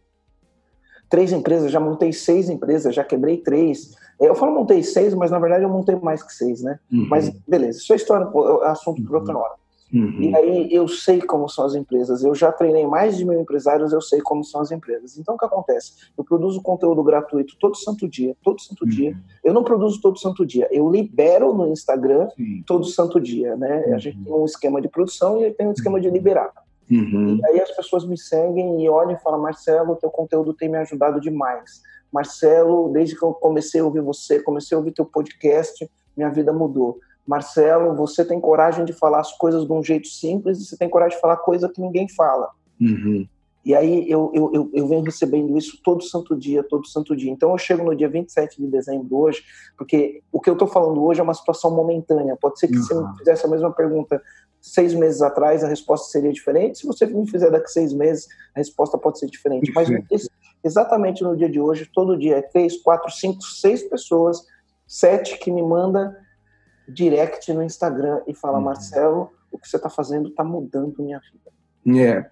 [1.09, 3.94] três empresas, já montei seis empresas, já quebrei três.
[4.21, 6.79] Eu falo montei seis, mas na verdade eu montei mais que seis, né?
[6.92, 7.07] Uhum.
[7.09, 8.27] Mas beleza, isso é história,
[8.62, 9.55] é assunto por outra hora.
[9.92, 10.21] Uhum.
[10.21, 13.92] E aí eu sei como são as empresas, eu já treinei mais de mil empresários,
[13.92, 15.16] eu sei como são as empresas.
[15.16, 15.92] Então o que acontece?
[16.16, 18.90] Eu produzo conteúdo gratuito todo santo dia, todo santo uhum.
[18.90, 19.16] dia.
[19.42, 22.62] Eu não produzo todo santo dia, eu libero no Instagram Sim.
[22.66, 23.92] todo santo dia, né?
[23.94, 24.25] A gente uhum.
[24.25, 26.53] tem um esquema de produção e tem um esquema de liberar.
[26.90, 27.37] Uhum.
[27.37, 30.79] E aí as pessoas me seguem e olham e falam: Marcelo, teu conteúdo tem me
[30.79, 31.83] ajudado demais.
[32.12, 36.53] Marcelo, desde que eu comecei a ouvir você, comecei a ouvir teu podcast, minha vida
[36.53, 36.98] mudou.
[37.27, 40.88] Marcelo, você tem coragem de falar as coisas de um jeito simples e você tem
[40.88, 42.48] coragem de falar coisa que ninguém fala.
[42.81, 43.29] Uhum.
[43.68, 47.31] E aí eu, eu, eu, eu, venho recebendo isso todo santo dia, todo santo dia.
[47.31, 49.42] Então eu chego no dia 27 de dezembro hoje,
[49.77, 52.35] porque o que eu estou falando hoje é uma situação momentânea.
[52.40, 52.83] Pode ser que uhum.
[52.83, 54.22] se eu fizesse a mesma pergunta
[54.61, 56.79] seis meses atrás, a resposta seria diferente.
[56.79, 59.73] Se você me fizer daqui seis meses, a resposta pode ser diferente.
[59.73, 59.88] Mas
[60.64, 64.44] exatamente no dia de hoje, todo dia é três, quatro, cinco, seis pessoas,
[64.87, 66.16] sete que me manda
[66.88, 68.64] direct no Instagram e fala, uhum.
[68.64, 71.51] Marcelo, o que você está fazendo está mudando minha vida.
[71.87, 72.29] Yeah.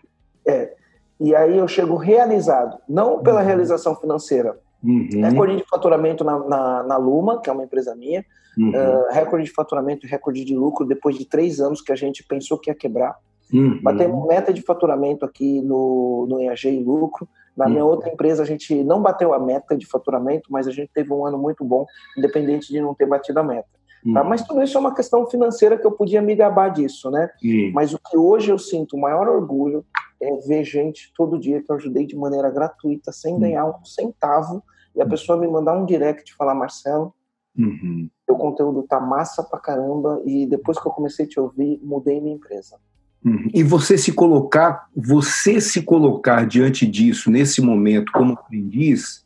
[0.46, 0.74] É.
[1.18, 3.46] E aí eu chego realizado, não pela uhum.
[3.46, 4.58] realização financeira.
[4.86, 5.20] Uhum.
[5.20, 8.24] Recorde de faturamento na, na, na, Luma, que é uma empresa minha.
[8.56, 8.70] Uhum.
[8.70, 12.24] Uh, recorde de faturamento e recorde de lucro depois de três anos que a gente
[12.24, 13.16] pensou que ia quebrar.
[13.52, 13.80] Uhum.
[13.82, 17.28] Batemos meta de faturamento aqui no, no EAG e lucro.
[17.56, 17.90] Na minha uhum.
[17.90, 21.24] outra empresa, a gente não bateu a meta de faturamento, mas a gente teve um
[21.24, 23.68] ano muito bom, independente de não ter batido a meta.
[24.12, 24.22] Tá?
[24.22, 27.30] Mas tudo isso é uma questão financeira que eu podia me gabar disso, né?
[27.72, 29.84] Mas o que hoje eu sinto o maior orgulho
[30.20, 33.40] é ver gente todo dia que eu ajudei de maneira gratuita, sem uhum.
[33.40, 34.62] ganhar um centavo,
[34.96, 37.12] e a pessoa me mandar um direct e falar, Marcelo,
[37.56, 38.08] uhum.
[38.26, 42.20] teu conteúdo tá massa pra caramba, e depois que eu comecei a te ouvir, mudei
[42.20, 42.76] minha empresa.
[43.24, 43.48] Uhum.
[43.52, 49.24] E você se colocar, você se colocar diante disso, nesse momento, como aprendiz,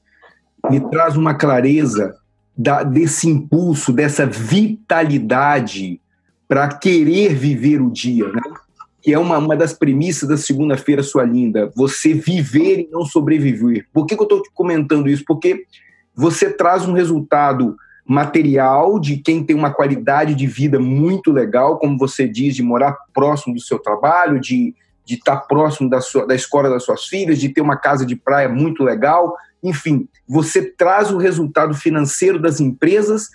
[0.69, 2.17] me traz uma clareza
[2.57, 6.01] da, desse impulso, dessa vitalidade
[6.49, 8.43] para querer viver o dia, né?
[9.03, 13.87] Que é uma, uma das premissas da segunda-feira, sua linda, você viver e não sobreviver.
[13.93, 15.25] Por que, que eu estou comentando isso?
[15.27, 15.65] Porque
[16.15, 21.97] você traz um resultado material de quem tem uma qualidade de vida muito legal, como
[21.97, 26.35] você diz, de morar próximo do seu trabalho, de, de estar próximo da, sua, da
[26.35, 29.37] escola das suas filhas, de ter uma casa de praia muito legal.
[29.63, 33.29] Enfim, você traz o resultado financeiro das empresas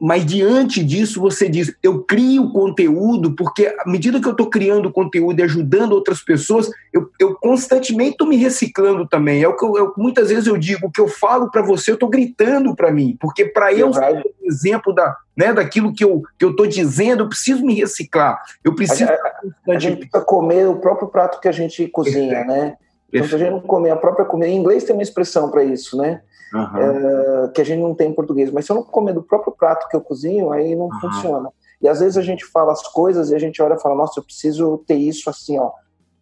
[0.00, 4.92] mas diante disso você diz, eu crio conteúdo, porque à medida que eu estou criando
[4.92, 9.42] conteúdo e ajudando outras pessoas, eu, eu constantemente estou me reciclando também.
[9.42, 11.90] É o que eu, eu, muitas vezes eu digo, o que eu falo para você,
[11.90, 16.04] eu estou gritando para mim, porque para eu ser um exemplo da, né, daquilo que
[16.04, 18.42] eu que eu estou dizendo, eu preciso me reciclar.
[18.64, 19.10] Eu preciso.
[19.10, 22.76] A, a, a gente precisa comer o próprio prato que a gente cozinha, né?
[23.12, 25.64] Então, se a gente não comer a própria comida, em inglês tem uma expressão para
[25.64, 26.20] isso, né?
[26.52, 26.76] Uhum.
[26.76, 28.50] É, que a gente não tem em português.
[28.50, 31.00] Mas se eu não comer do próprio prato que eu cozinho, aí não uhum.
[31.00, 31.50] funciona.
[31.80, 34.18] E às vezes a gente fala as coisas e a gente olha e fala, nossa,
[34.18, 35.70] eu preciso ter isso assim, ó,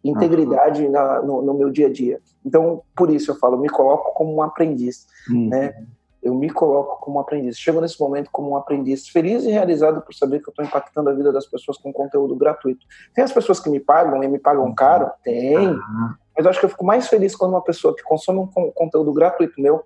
[0.03, 0.91] integridade uhum.
[0.91, 2.19] na, no, no, meu dia a dia.
[2.45, 5.49] Então, por isso eu falo, me coloco como um aprendiz, uhum.
[5.49, 5.73] né?
[6.21, 7.57] Eu me coloco como um aprendiz.
[7.57, 11.09] Chego nesse momento como um aprendiz feliz e realizado por saber que eu estou impactando
[11.09, 12.85] a vida das pessoas com conteúdo gratuito.
[13.13, 14.75] Tem as pessoas que me pagam e me pagam uhum.
[14.75, 15.09] caro?
[15.23, 15.73] Tem.
[16.35, 19.13] Mas eu acho que eu fico mais feliz quando uma pessoa que consome um conteúdo
[19.13, 19.83] gratuito meu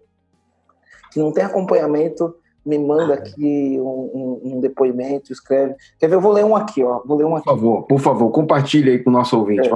[1.12, 2.34] que não tem acompanhamento,
[2.66, 5.76] me manda aqui um, um, um, depoimento, escreve.
[6.00, 6.16] Quer ver?
[6.16, 7.02] Eu vou ler um aqui, ó.
[7.06, 7.46] Vou ler um aqui.
[7.46, 9.68] Por favor, por favor, compartilhe aí com o nosso ouvinte.
[9.68, 9.72] É.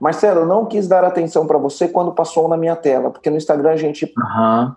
[0.00, 3.36] Marcelo, eu não quis dar atenção para você quando passou na minha tela, porque no
[3.36, 4.72] Instagram a gente uhum.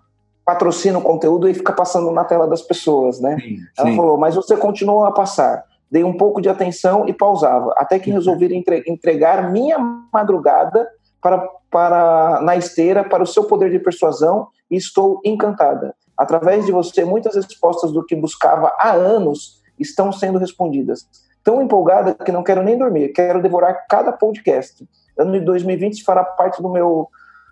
[0.45, 3.37] patrocina o conteúdo e fica passando na tela das pessoas, né?
[3.39, 3.95] Sim, Ela sim.
[3.95, 5.63] falou, mas você continuou a passar.
[5.89, 8.53] Dei um pouco de atenção e pausava, até que resolvi
[8.85, 9.79] entregar minha
[10.13, 10.87] madrugada
[11.25, 11.39] para,
[11.71, 15.95] para na esteira para o seu poder de persuasão e estou encantada.
[16.15, 21.07] Através de você, muitas respostas do que buscava há anos estão sendo respondidas.
[21.43, 24.87] Tão empolgada que não quero nem dormir, quero devorar cada podcast.
[25.17, 27.07] Ano de 2020 fará parte do meu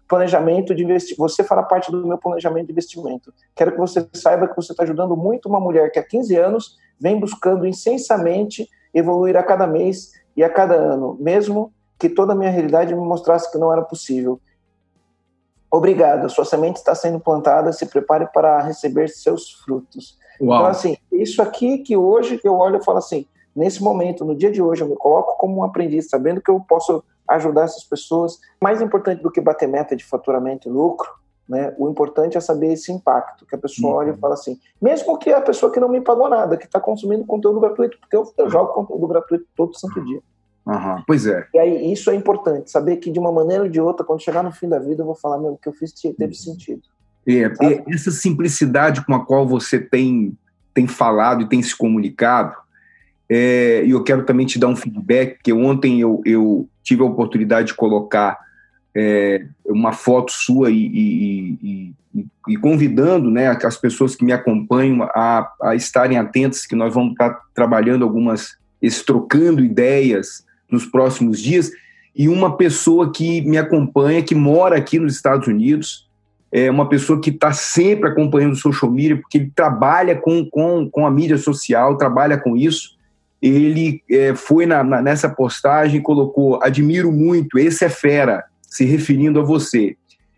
[0.07, 1.21] planejamento de investimento.
[1.23, 3.33] Você fará parte do meu planejamento de investimento.
[3.55, 6.77] Quero que você saiba que você está ajudando muito uma mulher que há 15 anos
[6.99, 12.35] vem buscando incessantemente evoluir a cada mês e a cada ano, mesmo que toda a
[12.35, 14.37] minha realidade me mostrasse que não era possível.
[15.71, 20.19] Obrigado, sua semente está sendo plantada, se prepare para receber seus frutos.
[20.41, 20.59] Uau.
[20.59, 24.51] Então, assim, isso aqui que hoje eu olho e falo assim, nesse momento, no dia
[24.51, 28.37] de hoje, eu me coloco como um aprendiz, sabendo que eu posso ajudar essas pessoas.
[28.61, 31.09] Mais importante do que bater meta de faturamento e lucro,
[31.47, 31.73] né?
[31.77, 33.97] O importante é saber esse impacto, que a pessoa uhum.
[33.99, 36.81] olha e fala assim, mesmo que a pessoa que não me pagou nada, que está
[36.81, 40.21] consumindo conteúdo gratuito, porque eu, eu jogo conteúdo gratuito todo santo dia.
[40.65, 41.45] Uhum, pois é.
[41.53, 44.43] E aí, isso é importante, saber que de uma maneira ou de outra, quando chegar
[44.43, 46.33] no fim da vida, eu vou falar, meu, o que eu fiz teve uhum.
[46.33, 46.81] sentido.
[47.27, 47.51] É,
[47.93, 50.37] essa simplicidade com a qual você tem,
[50.73, 52.55] tem falado e tem se comunicado,
[53.29, 57.05] é, e eu quero também te dar um feedback, porque ontem eu, eu tive a
[57.05, 58.37] oportunidade de colocar
[58.95, 65.03] é, uma foto sua e, e, e, e, convidando né, as pessoas que me acompanham
[65.03, 71.39] a, a estarem atentas, que nós vamos estar trabalhando algumas, esse, trocando ideias nos próximos
[71.39, 71.71] dias.
[72.15, 76.07] e uma pessoa que me acompanha, que mora aqui nos Estados Unidos,
[76.51, 80.87] é uma pessoa que está sempre acompanhando o social media, porque ele trabalha com, com,
[80.87, 82.95] com a mídia social, trabalha com isso.
[83.41, 88.85] Ele é, foi na, na, nessa postagem e colocou: admiro muito, esse é fera, se
[88.85, 89.97] referindo a você.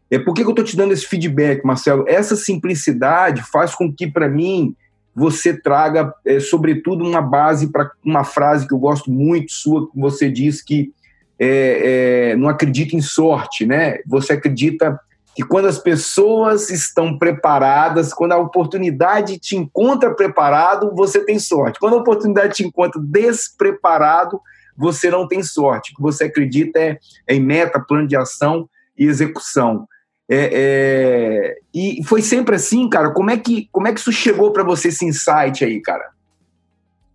[0.10, 2.06] É, por que, que eu estou te dando esse feedback, Marcelo?
[2.08, 4.74] Essa simplicidade faz com que, para mim,
[5.16, 9.98] você traga, é, sobretudo, uma base para uma frase que eu gosto muito sua, que
[9.98, 10.92] você diz que
[11.40, 14.00] é, é, não acredita em sorte, né?
[14.06, 15.00] Você acredita
[15.34, 21.80] que quando as pessoas estão preparadas, quando a oportunidade te encontra preparado, você tem sorte.
[21.80, 24.40] Quando a oportunidade te encontra despreparado,
[24.78, 25.92] você não tem sorte.
[25.92, 29.88] O que você acredita é, é em meta, plano de ação e execução.
[30.28, 33.12] É, é, e foi sempre assim, cara.
[33.12, 36.10] Como é que, como é que isso chegou para você, esse insight aí, cara?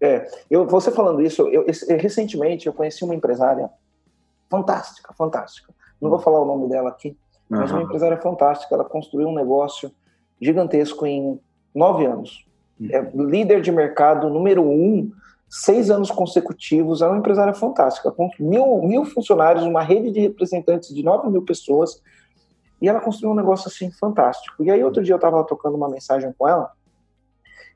[0.00, 1.66] É, eu, você falando isso, eu,
[1.98, 3.68] recentemente eu conheci uma empresária
[4.48, 5.74] fantástica, fantástica.
[6.00, 7.16] Não vou falar o nome dela aqui,
[7.48, 8.74] mas uma empresária fantástica.
[8.74, 9.92] Ela construiu um negócio
[10.40, 11.38] gigantesco em
[11.74, 12.46] nove anos.
[12.80, 12.88] Uhum.
[12.90, 15.10] É líder de mercado número um,
[15.48, 17.02] seis anos consecutivos.
[17.02, 21.42] É uma empresária fantástica, com mil, mil funcionários, uma rede de representantes de nove mil
[21.42, 22.00] pessoas.
[22.80, 24.62] E ela construiu um negócio assim fantástico.
[24.62, 26.72] E aí outro dia eu estava tocando uma mensagem com ela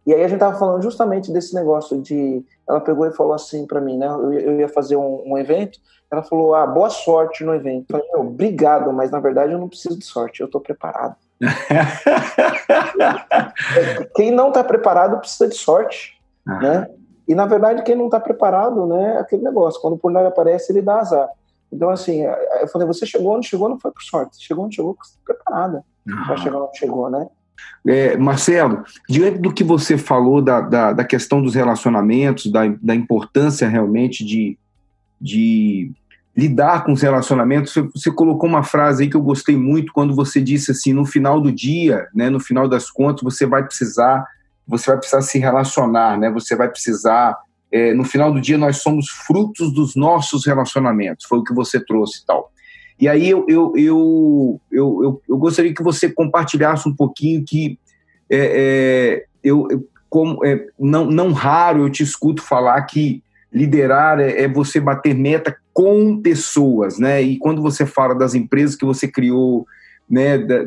[0.07, 2.45] e aí a gente tava falando justamente desse negócio de.
[2.69, 4.07] Ela pegou e falou assim para mim, né?
[4.07, 5.79] Eu, eu, ia fazer um, um, evento.
[6.11, 7.87] Ela falou: Ah, boa sorte no evento.
[7.89, 11.17] Eu falei: Obrigado, mas na verdade eu não preciso de sorte, eu tô preparado.
[14.15, 16.61] quem não está preparado precisa de sorte, ah.
[16.61, 16.91] né?
[17.27, 19.17] E na verdade quem não está preparado, né?
[19.17, 19.81] É aquele negócio.
[19.81, 21.31] Quando o pornô aparece, ele dá azar.
[21.75, 24.37] Então assim, eu falei: Você chegou onde chegou, não foi por sorte.
[24.39, 26.25] Chegou onde chegou, preparada ah.
[26.27, 27.27] para chegar onde chegou, né?
[27.87, 32.95] É, Marcelo, diante do que você falou da, da, da questão dos relacionamentos, da, da
[32.95, 34.59] importância realmente de,
[35.21, 35.93] de
[36.37, 40.15] lidar com os relacionamentos, você, você, colocou uma frase aí que eu gostei muito quando
[40.15, 44.27] você disse assim, no final do dia, né, no final das contas, você vai precisar,
[44.67, 47.39] você vai precisar se relacionar, né, você vai precisar,
[47.75, 51.85] é, no final do dia nós somos frutos dos nossos relacionamentos, foi o que você
[51.85, 52.53] trouxe e tal.
[53.01, 57.77] E aí eu, eu, eu, eu, eu, gostaria que você compartilhasse um pouquinho que
[58.31, 59.67] é, é, eu,
[60.09, 63.21] como, é, não, não raro eu te escuto falar que
[63.53, 67.21] liderar é, é, você bater meta com pessoas, né?
[67.21, 69.67] E quando você fala das empresas que você criou,
[70.09, 70.65] né, da,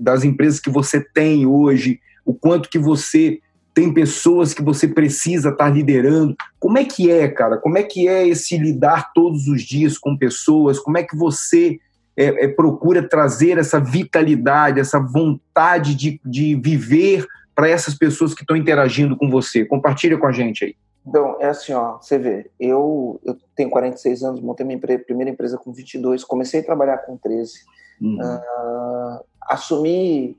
[0.00, 3.38] das empresas que você tem hoje, o quanto que você
[3.74, 6.36] tem pessoas que você precisa estar liderando.
[6.60, 7.58] Como é que é, cara?
[7.58, 10.78] Como é que é esse lidar todos os dias com pessoas?
[10.78, 11.80] Como é que você
[12.16, 18.42] é, é, procura trazer essa vitalidade, essa vontade de, de viver para essas pessoas que
[18.42, 19.64] estão interagindo com você?
[19.64, 20.76] Compartilha com a gente aí.
[21.06, 25.58] Então, é assim, ó, você vê, eu, eu tenho 46 anos, montei minha primeira empresa
[25.58, 27.52] com 22, comecei a trabalhar com 13,
[28.00, 28.18] uhum.
[28.20, 30.38] uh, assumi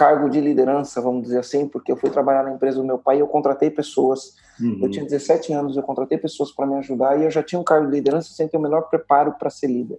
[0.00, 3.18] cargo de liderança, vamos dizer assim, porque eu fui trabalhar na empresa do meu pai
[3.18, 4.34] e eu contratei pessoas.
[4.58, 4.78] Uhum.
[4.82, 7.62] Eu tinha 17 anos, eu contratei pessoas para me ajudar e eu já tinha um
[7.62, 9.98] cargo de liderança sem ter o menor preparo para ser líder,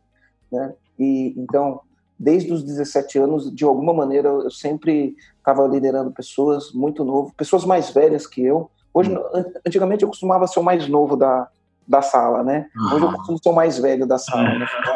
[0.51, 0.73] né?
[0.97, 1.81] E então,
[2.17, 7.63] desde os 17 anos, de alguma maneira, eu sempre estava liderando pessoas muito novo, pessoas
[7.63, 8.71] mais velhas que eu.
[8.91, 9.53] Hoje, uhum.
[9.63, 11.47] antigamente eu costumava ser o mais novo da,
[11.87, 12.67] da sala, né?
[12.91, 14.95] Hoje eu costumo ser o mais velho da sala, no final,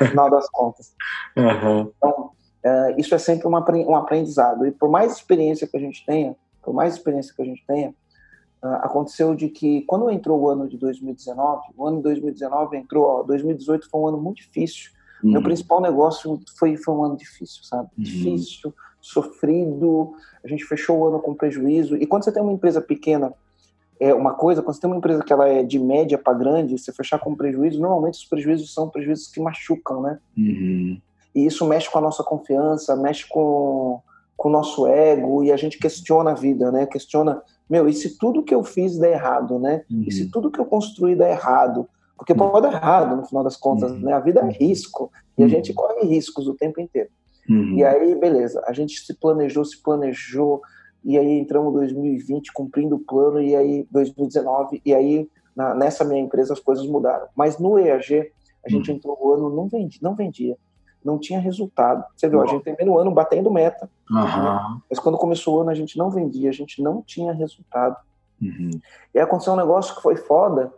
[0.00, 0.92] no final das contas.
[1.38, 1.90] Uhum.
[1.96, 2.32] Então,
[2.64, 4.64] Uh, isso é sempre uma, um aprendizado.
[4.66, 7.90] E por mais experiência que a gente tenha, por mais experiência que a gente tenha,
[8.62, 13.04] uh, aconteceu de que quando entrou o ano de 2019, o ano de 2019 entrou,
[13.04, 14.90] ó, 2018 foi um ano muito difícil.
[15.24, 15.32] Uhum.
[15.32, 17.88] Meu principal negócio foi, foi um ano difícil, sabe?
[17.98, 18.04] Uhum.
[18.04, 20.14] Difícil, sofrido.
[20.44, 21.96] A gente fechou o ano com prejuízo.
[21.96, 23.34] E quando você tem uma empresa pequena,
[23.98, 26.78] é uma coisa, quando você tem uma empresa que ela é de média para grande,
[26.78, 30.20] você fechar com prejuízo, normalmente os prejuízos são prejuízos que machucam, né?
[30.36, 31.00] Uhum
[31.34, 34.00] e isso mexe com a nossa confiança, mexe com,
[34.36, 36.86] com o nosso ego, e a gente questiona a vida, né?
[36.86, 39.84] Questiona, meu, e se tudo que eu fiz der errado, né?
[39.90, 40.04] Uhum.
[40.06, 40.30] E se uhum.
[40.30, 41.88] tudo que eu construí der errado?
[42.16, 44.00] Porque pode dar errado, no final das contas, uhum.
[44.00, 44.12] né?
[44.12, 45.76] A vida é risco, e a gente uhum.
[45.76, 47.08] corre riscos o tempo inteiro.
[47.48, 47.76] Uhum.
[47.76, 50.60] E aí, beleza, a gente se planejou, se planejou,
[51.02, 56.04] e aí entramos em 2020 cumprindo o plano, e aí 2019, e aí na, nessa
[56.04, 57.26] minha empresa as coisas mudaram.
[57.34, 58.30] Mas no EAG,
[58.64, 58.96] a gente uhum.
[58.96, 60.56] entrou no ano, não vendia, não vendia
[61.04, 62.04] não tinha resultado.
[62.16, 64.22] Você viu, a gente terminou o ano batendo meta, uhum.
[64.22, 64.78] né?
[64.88, 67.96] mas quando começou o ano a gente não vendia, a gente não tinha resultado.
[68.40, 68.70] Uhum.
[69.14, 70.72] E aconteceu um negócio que foi foda,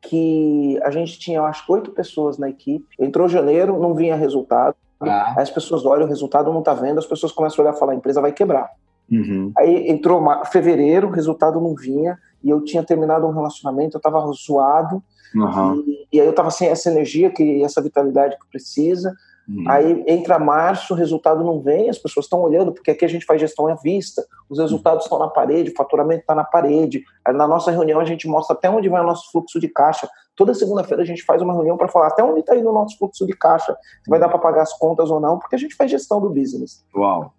[0.00, 2.86] que a gente tinha, eu acho, oito pessoas na equipe.
[2.98, 4.76] Entrou janeiro, não vinha resultado.
[5.00, 5.34] Ah.
[5.36, 7.78] Aí as pessoas olham, o resultado não tá vendo, as pessoas começam a olhar e
[7.78, 8.70] falar, a empresa vai quebrar.
[9.10, 9.52] Uhum.
[9.56, 14.20] Aí entrou fevereiro, o resultado não vinha, e eu tinha terminado um relacionamento, eu tava
[14.32, 15.02] zoado,
[15.34, 15.82] uhum.
[15.86, 19.14] e e aí eu tava sem essa energia, que essa vitalidade que precisa.
[19.48, 19.64] Uhum.
[19.66, 23.24] Aí entra março, o resultado não vem, as pessoas estão olhando, porque aqui a gente
[23.24, 27.02] faz gestão à vista, os resultados estão na parede, o faturamento está na parede.
[27.24, 30.06] Aí na nossa reunião a gente mostra até onde vai o nosso fluxo de caixa.
[30.36, 32.98] Toda segunda-feira a gente faz uma reunião para falar até onde está indo o nosso
[32.98, 35.74] fluxo de caixa, se vai dar para pagar as contas ou não, porque a gente
[35.74, 36.84] faz gestão do business.
[36.94, 37.32] Uau!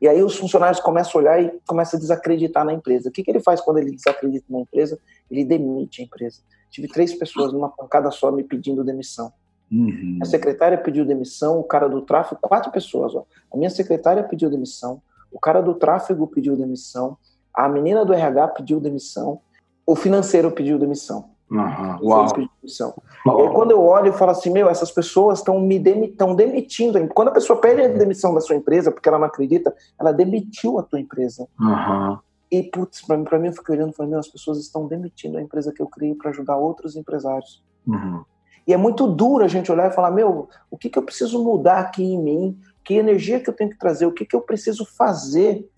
[0.00, 3.08] E aí os funcionários começam a olhar e começam a desacreditar na empresa.
[3.08, 4.98] O que, que ele faz quando ele desacredita na empresa?
[5.30, 6.40] Ele demite a empresa.
[6.70, 9.32] Tive três pessoas numa pancada só me pedindo demissão.
[9.72, 10.18] Uhum.
[10.20, 13.14] A secretária pediu demissão, o cara do tráfego, quatro pessoas.
[13.14, 13.24] Ó.
[13.52, 15.00] A minha secretária pediu demissão,
[15.32, 17.16] o cara do tráfego pediu demissão,
[17.54, 19.40] a menina do RH pediu demissão,
[19.86, 21.30] o financeiro pediu demissão.
[21.50, 21.98] Uhum.
[22.02, 22.28] Uau.
[22.34, 22.94] Pediu demissão.
[23.26, 23.46] Uau.
[23.46, 26.98] E quando eu olho, eu falo assim: meu, essas pessoas estão me demi demitindo.
[27.08, 30.78] Quando a pessoa pede a demissão da sua empresa porque ela não acredita, ela demitiu
[30.78, 31.46] a tua empresa.
[31.58, 32.18] Uhum.
[32.50, 34.86] E, putz, pra mim, pra mim eu fiquei olhando e falei: meu, as pessoas estão
[34.86, 37.62] demitindo a empresa que eu criei para ajudar outros empresários.
[37.86, 38.22] Uhum.
[38.66, 41.42] E é muito duro a gente olhar e falar: meu, o que, que eu preciso
[41.42, 42.58] mudar aqui em mim?
[42.84, 44.06] Que energia que eu tenho que trazer?
[44.06, 45.68] O que, que eu preciso fazer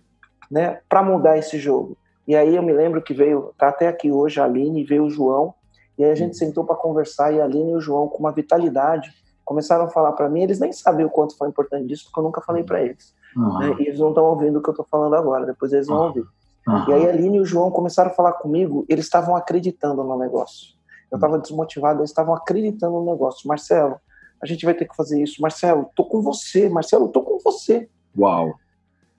[0.50, 1.96] né, para mudar esse jogo?
[2.26, 5.10] E aí eu me lembro que veio, tá até aqui hoje a Aline, veio o
[5.10, 5.54] João,
[5.98, 6.38] e aí a gente uhum.
[6.38, 9.10] sentou para conversar, e a Aline e o João, com uma vitalidade,
[9.44, 10.42] começaram a falar para mim.
[10.42, 13.14] Eles nem sabiam o quanto foi importante disso, porque eu nunca falei para eles.
[13.36, 13.58] Uhum.
[13.58, 16.06] Né, e eles não estão ouvindo o que eu estou falando agora, depois eles vão
[16.06, 16.24] ouvir.
[16.66, 16.88] Uhum.
[16.88, 20.18] E aí a Aline e o João começaram a falar comigo, eles estavam acreditando no
[20.18, 20.73] negócio.
[21.14, 23.46] Eu estava desmotivado, eles estavam acreditando no negócio.
[23.46, 23.94] Marcelo,
[24.42, 25.40] a gente vai ter que fazer isso.
[25.40, 26.68] Marcelo, tô com você.
[26.68, 27.88] Marcelo, tô com você.
[28.18, 28.54] Uau.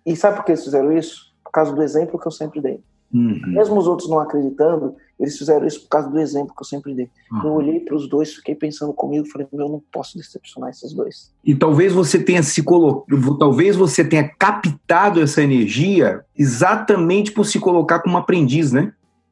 [0.05, 1.33] E sabe por que eles fizeram isso?
[1.41, 2.83] Por causa do exemplo que eu sempre dei.
[3.13, 3.39] Uhum.
[3.47, 6.93] Mesmo os outros não acreditando, eles fizeram isso por causa do exemplo que eu sempre
[6.93, 7.09] dei.
[7.31, 7.45] Uhum.
[7.45, 10.91] Eu olhei para os dois, fiquei pensando comigo, falei, meu, eu não posso decepcionar esses
[10.91, 11.33] dois.
[11.45, 17.57] E talvez você tenha se colocado, talvez você tenha captado essa energia exatamente por se
[17.57, 18.91] colocar como aprendiz, né?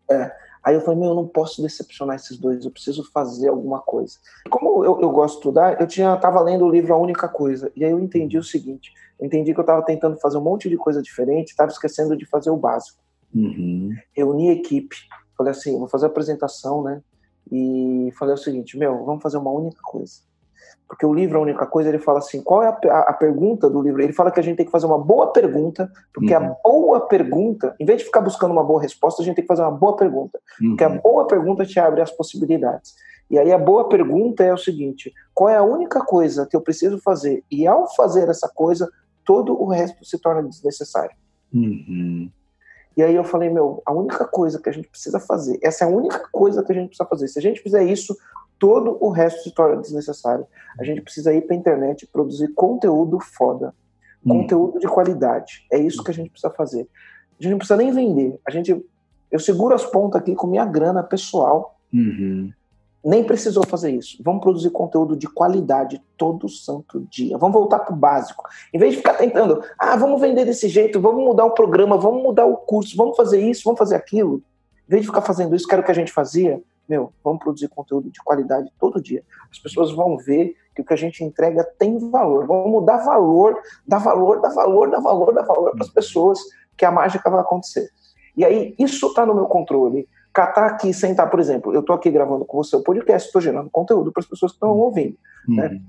[0.09, 0.42] É.
[0.63, 4.17] Aí eu falei, meu, eu não posso decepcionar esses dois, eu preciso fazer alguma coisa.
[4.49, 7.71] Como eu, eu gosto de estudar, eu tinha tava lendo o livro A Única Coisa,
[7.75, 10.69] e aí eu entendi o seguinte, eu entendi que eu estava tentando fazer um monte
[10.69, 12.99] de coisa diferente, estava esquecendo de fazer o básico.
[13.35, 13.91] Uhum.
[14.15, 14.95] Reuni a equipe,
[15.37, 17.01] falei assim, vou fazer a apresentação, né?
[17.51, 20.21] E falei o seguinte, meu, vamos fazer uma única coisa
[20.87, 23.81] porque o livro, a única coisa, ele fala assim: qual é a, a, pergunta do
[23.81, 24.01] livro?
[24.01, 26.43] Ele fala que a gente tem que fazer uma boa pergunta, porque uhum.
[26.43, 29.47] a boa pergunta, em vez de ficar buscando uma boa resposta, a gente tem que
[29.47, 30.39] fazer uma boa pergunta.
[30.61, 30.69] Uhum.
[30.69, 32.93] Porque a boa pergunta te abre as possibilidades.
[33.29, 36.61] E aí a boa pergunta é o seguinte: qual é a única coisa que eu
[36.61, 37.43] preciso fazer?
[37.49, 38.89] E ao fazer essa coisa,
[39.25, 41.15] todo o resto se torna desnecessário.
[41.53, 42.29] Uhum.
[42.95, 45.87] E aí eu falei, meu, a única coisa que a gente precisa fazer, essa é
[45.87, 47.27] a única coisa que a gente precisa fazer.
[47.27, 48.15] Se a gente fizer isso,
[48.63, 50.47] todo o resto se torna desnecessário.
[50.79, 53.75] A gente precisa ir para a internet e produzir conteúdo foda,
[54.25, 54.39] hum.
[54.39, 55.67] conteúdo de qualidade.
[55.69, 56.87] É isso que a gente precisa fazer.
[57.37, 58.39] A gente não precisa nem vender.
[58.47, 58.81] A gente,
[59.29, 61.77] eu seguro as pontas aqui com minha grana pessoal.
[61.93, 62.53] Uhum.
[63.03, 64.23] Nem precisou fazer isso.
[64.23, 67.37] Vamos produzir conteúdo de qualidade todo santo dia.
[67.37, 68.45] Vamos voltar para o básico.
[68.73, 72.23] Em vez de ficar tentando, ah, vamos vender desse jeito, vamos mudar o programa, vamos
[72.23, 74.41] mudar o curso, vamos fazer isso, vamos fazer aquilo.
[74.87, 77.39] Em vez de ficar fazendo isso, que era o que a gente fazia, meu, vamos
[77.39, 79.23] produzir conteúdo de qualidade todo dia.
[79.51, 82.45] As pessoas vão ver que o que a gente entrega tem valor.
[82.45, 86.39] Vamos dar valor, dar valor, dar valor, dar valor, dar valor para as pessoas,
[86.75, 87.89] que a mágica vai acontecer.
[88.35, 90.07] E aí, isso está no meu controle.
[90.33, 93.69] Catar aqui, sentar, por exemplo, eu estou aqui gravando com você o podcast, estou gerando
[93.69, 95.15] conteúdo para as pessoas que estão ouvindo.
[95.47, 95.67] Né?
[95.67, 95.73] Uhum.
[95.73, 95.81] Né?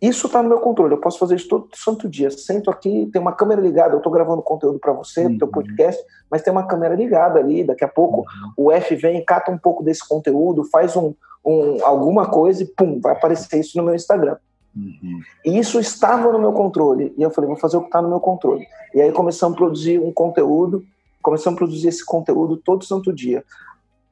[0.00, 2.30] Isso está no meu controle, eu posso fazer isso todo santo dia.
[2.30, 5.38] Sento aqui, tem uma câmera ligada, eu estou gravando conteúdo para você, uhum.
[5.38, 7.64] teu podcast, mas tem uma câmera ligada ali.
[7.64, 8.66] Daqui a pouco uhum.
[8.66, 13.00] o F vem, cata um pouco desse conteúdo, faz um, um, alguma coisa e pum,
[13.00, 14.36] vai aparecer isso no meu Instagram.
[14.76, 15.20] Uhum.
[15.44, 17.12] E isso estava no meu controle.
[17.16, 18.66] E eu falei, vou fazer o que está no meu controle.
[18.94, 20.84] E aí começamos a produzir um conteúdo,
[21.20, 23.44] começamos a produzir esse conteúdo todo santo dia.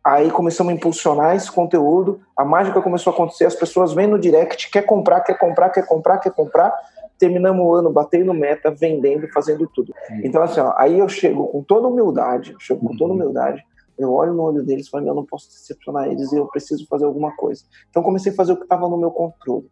[0.07, 4.21] Aí começamos a impulsionar esse conteúdo, a mágica começou a acontecer, as pessoas vêm no
[4.21, 6.73] direct, quer comprar, quer comprar, quer comprar, quer comprar.
[7.19, 9.93] Terminamos o ano batendo meta, vendendo, fazendo tudo.
[10.23, 13.19] Então, assim, ó, aí eu chego com toda humildade, chego com toda uhum.
[13.19, 13.65] humildade,
[13.99, 16.87] eu olho no olho deles e falo, eu não posso decepcionar eles e eu preciso
[16.87, 17.65] fazer alguma coisa.
[17.91, 19.69] Então comecei a fazer o que estava no meu controle.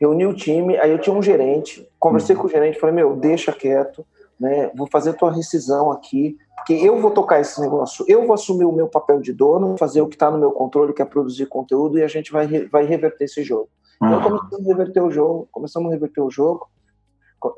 [0.00, 2.40] Reuni o time, aí eu tinha um gerente, conversei uhum.
[2.40, 4.06] com o gerente, falei, meu, deixa quieto,
[4.38, 4.70] né?
[4.74, 8.72] Vou fazer tua rescisão aqui, porque eu vou tocar esse negócio, eu vou assumir o
[8.72, 11.98] meu papel de dono, fazer o que está no meu controle, que é produzir conteúdo,
[11.98, 13.68] e a gente vai, vai reverter esse jogo.
[14.00, 14.08] Uhum.
[14.08, 16.68] Então começamos a reverter o jogo, começamos a reverter o jogo,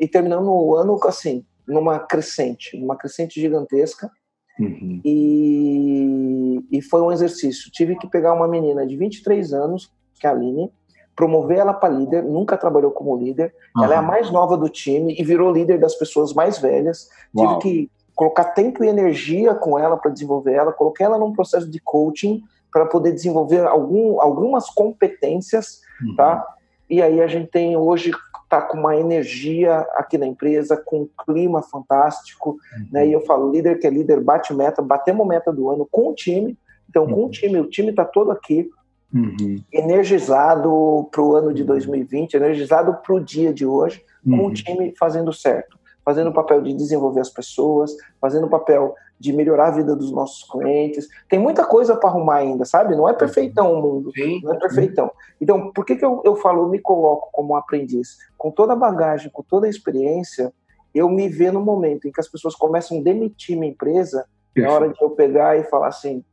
[0.00, 4.10] e terminamos o ano assim, numa crescente, numa crescente gigantesca.
[4.58, 5.00] Uhum.
[5.04, 7.70] E, e foi um exercício.
[7.70, 10.72] Tive que pegar uma menina de 23 anos, que é a Aline,
[11.16, 13.54] promover ela para líder, nunca trabalhou como líder.
[13.74, 13.84] Uhum.
[13.84, 17.08] Ela é a mais nova do time e virou líder das pessoas mais velhas.
[17.34, 17.58] Uau.
[17.58, 21.68] Tive que colocar tempo e energia com ela para desenvolver ela, coloquei ela num processo
[21.70, 22.42] de coaching
[22.72, 26.16] para poder desenvolver algum, algumas competências, uhum.
[26.16, 26.46] tá?
[26.88, 28.12] E aí a gente tem hoje
[28.48, 32.88] tá com uma energia aqui na empresa, com um clima fantástico, uhum.
[32.92, 33.06] né?
[33.06, 36.14] E eu falo, líder que é líder bate meta, batemos meta do ano com o
[36.14, 36.56] time.
[36.88, 37.30] Então, com o uhum.
[37.30, 38.70] time, o time está todo aqui,
[39.12, 39.62] uhum.
[39.72, 42.44] energizado para o ano de 2020, uhum.
[42.44, 44.52] energizado para o dia de hoje, com o uhum.
[44.52, 49.68] time fazendo certo, fazendo o papel de desenvolver as pessoas, fazendo o papel de melhorar
[49.68, 51.08] a vida dos nossos clientes.
[51.28, 52.94] Tem muita coisa para arrumar ainda, sabe?
[52.94, 54.40] Não é perfeitão o mundo, Sim.
[54.42, 55.10] não é perfeitão.
[55.40, 58.18] Então, por que, que eu, eu falo, eu me coloco como um aprendiz?
[58.36, 60.52] Com toda a bagagem, com toda a experiência,
[60.94, 64.26] eu me vejo no momento em que as pessoas começam a demitir minha empresa,
[64.56, 66.24] na hora de eu pegar e falar assim,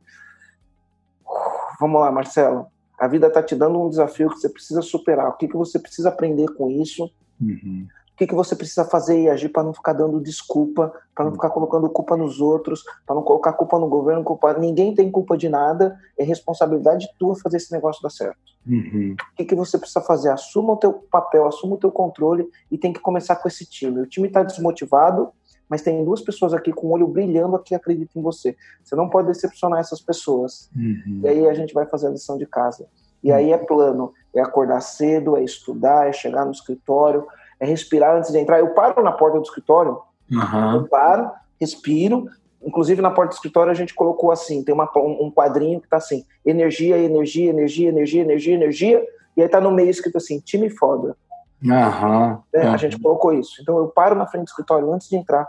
[1.80, 2.66] vamos lá, Marcelo,
[2.98, 5.28] a vida está te dando um desafio que você precisa superar.
[5.28, 7.10] O que, que você precisa aprender com isso?
[7.40, 7.86] Uhum.
[8.14, 11.32] O que, que você precisa fazer e agir para não ficar dando desculpa, para não
[11.32, 14.56] ficar colocando culpa nos outros, para não colocar culpa no governo, culpa.
[14.56, 18.38] Ninguém tem culpa de nada, é responsabilidade tua fazer esse negócio dar certo.
[18.64, 19.16] Uhum.
[19.32, 20.30] O que, que você precisa fazer?
[20.30, 24.02] Assuma o teu papel, assuma o teu controle e tem que começar com esse time.
[24.02, 25.30] O time está desmotivado,
[25.74, 28.56] mas tem duas pessoas aqui com o olho brilhando que acreditam em você.
[28.80, 30.70] Você não pode decepcionar essas pessoas.
[30.72, 31.22] Uhum.
[31.24, 32.86] E aí a gente vai fazer a lição de casa.
[33.24, 37.26] E aí é plano, é acordar cedo, é estudar, é chegar no escritório,
[37.58, 38.60] é respirar antes de entrar.
[38.60, 39.98] Eu paro na porta do escritório,
[40.30, 40.74] uhum.
[40.76, 41.28] eu paro,
[41.60, 42.26] respiro.
[42.64, 45.96] Inclusive na porta do escritório a gente colocou assim, tem uma, um quadrinho que tá
[45.96, 49.04] assim, energia, energia, energia, energia, energia, energia,
[49.36, 51.16] e aí tá no meio escrito assim, time foda.
[51.64, 52.38] Uhum.
[52.52, 53.60] É, a gente colocou isso.
[53.60, 55.48] Então eu paro na frente do escritório antes de entrar,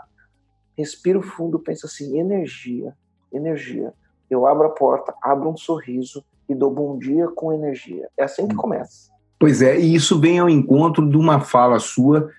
[0.76, 2.94] respiro fundo, penso assim, energia,
[3.32, 3.92] energia.
[4.30, 8.08] Eu abro a porta, abro um sorriso e dou bom dia com energia.
[8.16, 8.58] É assim que hum.
[8.58, 9.10] começa.
[9.38, 12.30] Pois é, e isso vem ao encontro de uma fala sua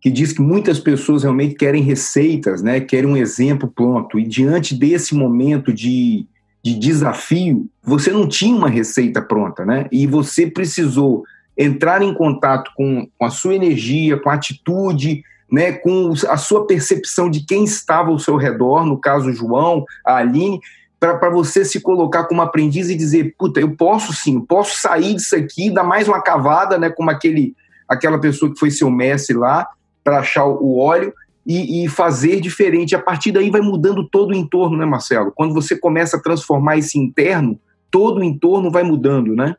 [0.00, 2.80] que diz que muitas pessoas realmente querem receitas, né?
[2.80, 4.18] Querem um exemplo pronto.
[4.18, 6.26] E diante desse momento de,
[6.60, 9.86] de desafio, você não tinha uma receita pronta, né?
[9.92, 11.22] E você precisou
[11.56, 15.22] entrar em contato com, com a sua energia, com a atitude,
[15.52, 20.16] né, com a sua percepção de quem estava ao seu redor, no caso João, a
[20.16, 20.58] Aline,
[20.98, 25.36] para você se colocar como aprendiz e dizer, puta, eu posso sim, posso sair disso
[25.36, 27.54] aqui, dar mais uma cavada, né, como aquele,
[27.86, 29.68] aquela pessoa que foi seu mestre lá,
[30.02, 31.12] para achar o óleo
[31.46, 32.94] e, e, fazer diferente.
[32.94, 35.32] A partir daí vai mudando todo o entorno, né, Marcelo?
[35.34, 39.54] Quando você começa a transformar esse interno, todo o entorno vai mudando, né?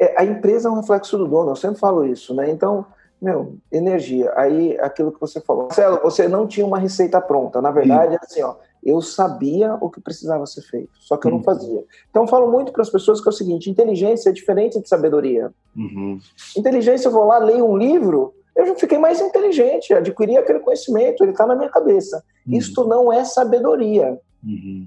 [0.00, 2.50] É, a empresa é um reflexo do dono, eu sempre falo isso, né?
[2.50, 2.86] Então,
[3.20, 4.32] meu, energia.
[4.36, 5.64] Aí, aquilo que você falou.
[5.64, 7.60] Marcelo, você não tinha uma receita pronta.
[7.60, 11.30] Na verdade, é assim, ó, eu sabia o que precisava ser feito, só que eu
[11.30, 11.44] não uhum.
[11.44, 11.84] fazia.
[12.10, 14.88] Então, eu falo muito para as pessoas que é o seguinte: inteligência é diferente de
[14.88, 15.52] sabedoria.
[15.76, 16.18] Uhum.
[16.56, 21.22] Inteligência, eu vou lá, leio um livro, eu já fiquei mais inteligente, adquiri aquele conhecimento,
[21.22, 22.24] ele está na minha cabeça.
[22.46, 22.58] Uhum.
[22.58, 24.18] Isto não é sabedoria.
[24.44, 24.86] Uhum.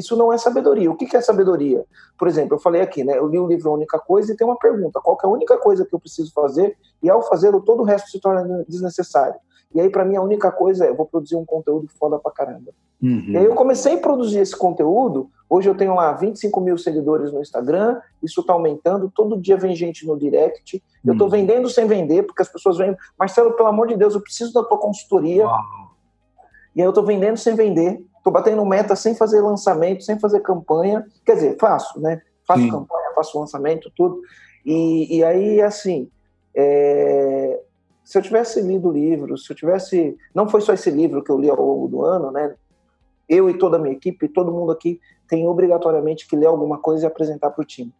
[0.00, 0.90] Isso não é sabedoria.
[0.90, 1.84] O que é sabedoria?
[2.18, 3.18] Por exemplo, eu falei aqui, né?
[3.18, 5.58] Eu li o livro A Única Coisa e tem uma pergunta: qual é a única
[5.58, 6.76] coisa que eu preciso fazer?
[7.02, 9.38] E ao fazer, todo o resto se torna desnecessário.
[9.74, 12.32] E aí, para mim, a única coisa é: eu vou produzir um conteúdo foda pra
[12.32, 12.72] caramba.
[13.02, 13.26] Uhum.
[13.28, 15.30] E aí, eu comecei a produzir esse conteúdo.
[15.48, 19.12] Hoje eu tenho lá 25 mil seguidores no Instagram, isso está aumentando.
[19.14, 20.82] Todo dia vem gente no direct.
[21.04, 21.30] Eu estou uhum.
[21.30, 24.64] vendendo sem vender, porque as pessoas vêm, Marcelo, pelo amor de Deus, eu preciso da
[24.64, 25.44] tua consultoria.
[25.44, 25.62] Uau.
[26.74, 30.40] E aí, eu estou vendendo sem vender Estou batendo meta sem fazer lançamento, sem fazer
[30.40, 31.06] campanha.
[31.24, 32.20] Quer dizer, faço, né?
[32.46, 32.70] Faço Sim.
[32.70, 34.20] campanha, faço lançamento, tudo.
[34.64, 36.10] E, e aí, assim,
[36.54, 37.58] é...
[38.04, 40.18] se eu tivesse lido o livro, se eu tivesse.
[40.34, 42.54] Não foi só esse livro que eu li ao longo do ano, né?
[43.26, 47.04] Eu e toda a minha equipe, todo mundo aqui tem obrigatoriamente que ler alguma coisa
[47.04, 47.94] e apresentar para o time.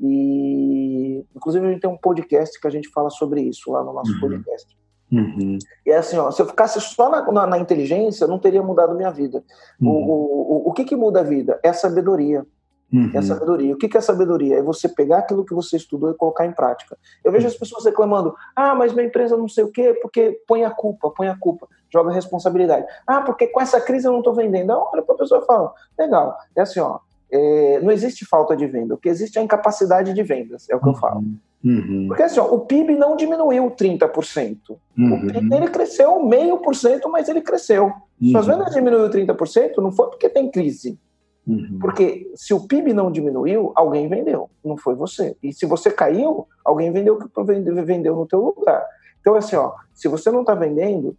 [0.00, 3.92] E, inclusive, a gente tem um podcast que a gente fala sobre isso lá no
[3.92, 4.20] nosso uhum.
[4.20, 4.74] podcast.
[5.12, 5.58] Uhum.
[5.84, 8.94] E é assim, ó, se eu ficasse só na, na, na, inteligência, não teria mudado
[8.94, 9.42] minha vida.
[9.80, 9.88] Uhum.
[9.88, 11.58] O, o, o, que, que muda a vida?
[11.62, 12.46] É a sabedoria.
[12.92, 13.10] Uhum.
[13.14, 13.74] É a sabedoria.
[13.74, 14.58] O que, que é sabedoria?
[14.58, 16.96] É você pegar aquilo que você estudou e colocar em prática.
[17.24, 20.64] Eu vejo as pessoas reclamando: ah, mas minha empresa não sei o quê, porque põe
[20.64, 22.86] a culpa, põe a culpa, joga a responsabilidade.
[23.06, 24.72] Ah, porque com essa crise eu não estou vendendo.
[24.72, 26.98] Olha para a pessoa e fala: legal, é assim, ó,
[27.30, 30.74] é, não existe falta de venda, o que existe é a incapacidade de vendas, é
[30.74, 31.22] o que eu falo.
[31.62, 32.06] Uhum.
[32.08, 34.58] Porque assim, ó, o PIB não diminuiu 30%.
[34.96, 35.14] Uhum.
[35.14, 37.92] O PIB ele cresceu meio por cento, mas ele cresceu.
[38.20, 38.30] Uhum.
[38.30, 40.98] Suas vendas diminuiu 30%, não foi porque tem crise.
[41.46, 41.78] Uhum.
[41.80, 45.36] Porque se o PIB não diminuiu, alguém vendeu, não foi você.
[45.42, 48.84] E se você caiu, alguém vendeu o que vendeu no teu lugar.
[49.20, 51.16] Então, assim, ó, se você não está vendendo,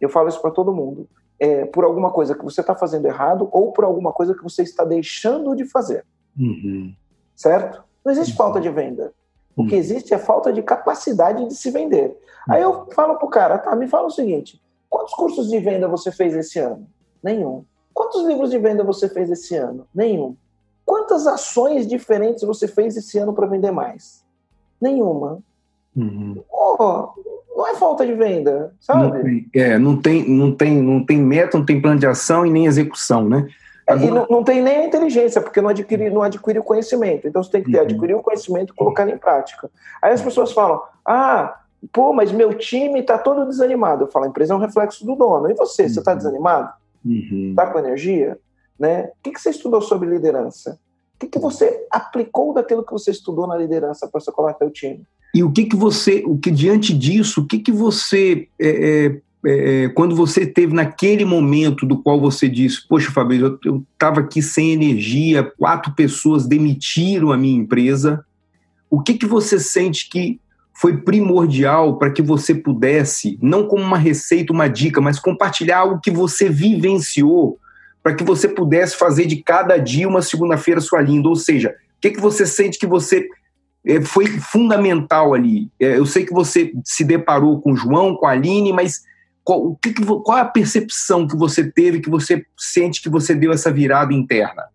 [0.00, 1.08] eu falo isso para todo mundo,
[1.38, 4.62] é por alguma coisa que você está fazendo errado ou por alguma coisa que você
[4.62, 6.04] está deixando de fazer.
[6.38, 6.94] Uhum.
[7.34, 7.82] Certo?
[8.04, 9.12] Não existe falta de venda.
[9.60, 12.16] O que existe é falta de capacidade de se vender.
[12.48, 16.10] Aí eu falo pro cara, tá, me fala o seguinte: quantos cursos de venda você
[16.10, 16.86] fez esse ano?
[17.22, 17.64] Nenhum.
[17.92, 19.86] Quantos livros de venda você fez esse ano?
[19.94, 20.36] Nenhum.
[20.86, 24.24] quantas ações diferentes você fez esse ano para vender mais?
[24.80, 25.38] Nenhuma.
[25.94, 26.42] Uhum.
[26.50, 27.08] Oh,
[27.54, 29.02] não é falta de venda, sabe?
[29.02, 32.46] Não tem, é, não tem, não tem, não tem meta, não tem plano de ação
[32.46, 33.46] e nem execução, né?
[33.90, 34.06] Agora...
[34.06, 37.26] E não, não, tem nem a inteligência, porque não adquire, não adquire o conhecimento.
[37.26, 37.84] Então você tem que ter, uhum.
[37.84, 39.70] adquirir o conhecimento e colocar em prática.
[40.00, 41.60] Aí as pessoas falam: ah,
[41.92, 44.04] pô, mas meu time está todo desanimado.
[44.04, 45.50] Eu falo: a empresa é um reflexo do dono.
[45.50, 45.94] E você, tá uhum.
[45.94, 46.72] você está desanimado?
[47.04, 47.72] Está uhum.
[47.72, 48.38] com energia?
[48.78, 49.04] Né?
[49.04, 50.78] O que, que você estudou sobre liderança?
[51.16, 54.70] O que, que você aplicou daquilo que você estudou na liderança para você colocar o
[54.70, 55.04] time?
[55.34, 59.20] E o que que você, o que diante disso, o que que você, é, é,
[59.44, 64.42] é quando você teve naquele momento do qual você disse, poxa, Fabrício, eu estava aqui
[64.42, 68.24] sem energia, quatro pessoas demitiram a minha empresa,
[68.90, 70.40] o que que você sente que
[70.74, 76.00] foi primordial para que você pudesse, não como uma receita, uma dica, mas compartilhar algo
[76.00, 77.58] que você vivenciou
[78.02, 81.28] para que você pudesse fazer de cada dia uma segunda-feira sua linda?
[81.28, 83.28] Ou seja, o que que você sente que você
[83.84, 85.70] é, foi fundamental ali.
[85.80, 89.02] É, eu sei que você se deparou com o João, com a Aline, mas
[89.44, 93.34] qual, o que, qual é a percepção que você teve, que você sente que você
[93.34, 94.68] deu essa virada interna?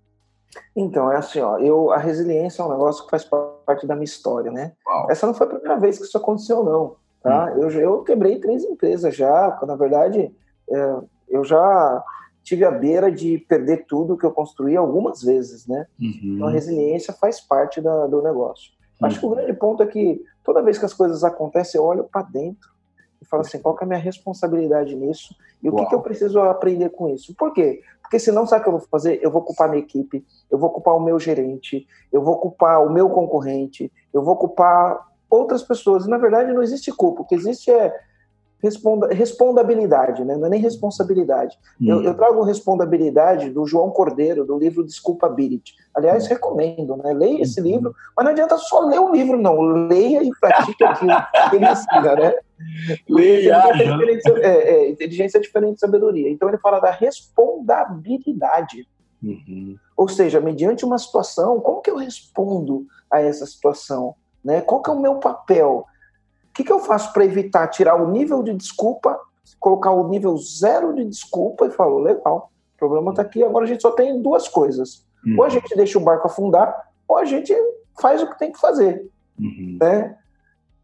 [0.75, 3.23] Então, é assim, ó, eu, a resiliência é um negócio que faz
[3.65, 4.73] parte da minha história, né?
[4.85, 5.07] Uau.
[5.09, 6.95] Essa não foi a primeira vez que isso aconteceu, não.
[7.23, 7.45] Tá?
[7.45, 7.63] Hum.
[7.63, 10.33] Eu, eu quebrei três empresas já, na verdade,
[10.69, 10.95] é,
[11.29, 12.03] eu já
[12.43, 15.87] tive a beira de perder tudo que eu construí algumas vezes, né?
[15.99, 16.35] Uhum.
[16.35, 18.71] Então, a resiliência faz parte da, do negócio.
[19.01, 22.05] Acho que o grande ponto é que toda vez que as coisas acontecem, eu olho
[22.05, 22.74] para dentro
[23.25, 26.39] e falo assim: qual é a minha responsabilidade nisso e o que, que, eu preciso
[26.39, 27.33] aprender com isso?
[27.35, 27.81] Por quê?
[28.01, 29.19] Porque senão, sabe o que eu vou fazer?
[29.21, 32.89] Eu vou culpar minha equipe, eu vou culpar o meu gerente, eu vou culpar o
[32.89, 36.05] meu concorrente, eu vou culpar outras pessoas.
[36.05, 37.23] E, na verdade, não existe culpa.
[37.23, 37.91] O que existe é
[38.61, 40.35] responda, respondabilidade, né?
[40.35, 41.57] não é nem responsabilidade.
[41.79, 41.89] Hum.
[41.89, 45.73] Eu, eu, trago respondabilidade do João Cordeiro, do livro Desculpability.
[45.93, 46.29] Aliás, hum.
[46.29, 47.13] recomendo, né?
[47.13, 47.67] leia esse uhum.
[47.67, 49.59] livro, mas não adianta só ler o livro, não.
[49.61, 51.11] Leia e pratique aquilo
[51.49, 52.33] que ele ensina, né?
[53.09, 53.63] Leia.
[53.69, 56.29] Inteligência, é, é, inteligência é diferente de sabedoria.
[56.29, 58.87] Então ele fala da respondabilidade.
[59.21, 59.77] Uhum.
[59.97, 64.15] Ou seja, mediante uma situação, como que eu respondo a essa situação?
[64.43, 64.61] Né?
[64.61, 65.85] Qual que é o meu papel?
[66.55, 69.19] Que, que eu faço para evitar tirar o nível de desculpa,
[69.59, 73.67] colocar o nível zero de desculpa e falo, legal, o problema está aqui, agora a
[73.67, 75.05] gente só tem duas coisas.
[75.25, 75.35] Uhum.
[75.37, 77.53] Ou a gente deixa o barco afundar, ou a gente
[77.99, 79.05] faz o que tem que fazer.
[79.37, 79.77] Uhum.
[79.81, 80.17] Né?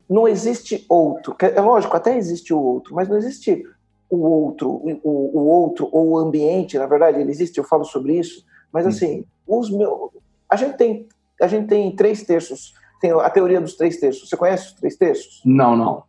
[0.09, 1.35] Não existe outro.
[1.39, 3.63] É lógico, até existe o outro, mas não existe
[4.09, 4.69] o outro,
[5.03, 8.85] o, o outro ou o ambiente, na verdade, ele existe, eu falo sobre isso, mas
[8.85, 9.59] assim, uhum.
[9.59, 10.11] os meus.
[10.49, 11.07] A gente tem,
[11.41, 14.29] a gente tem três terços tem a teoria dos três terços.
[14.29, 15.41] Você conhece os três terços?
[15.43, 16.03] Não, não.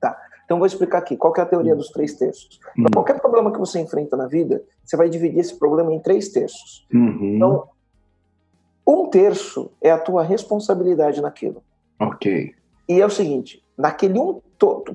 [0.00, 0.16] Tá.
[0.44, 1.16] Então vou explicar aqui.
[1.16, 1.78] Qual é a teoria hum.
[1.78, 2.60] dos três terços?
[2.76, 2.86] Hum.
[2.92, 6.86] Qualquer problema que você enfrenta na vida, você vai dividir esse problema em três terços.
[6.92, 7.36] Uhum.
[7.36, 7.68] Então,
[8.86, 11.62] um terço é a tua responsabilidade naquilo.
[12.00, 12.52] Ok.
[12.86, 14.42] E é o seguinte, naquele um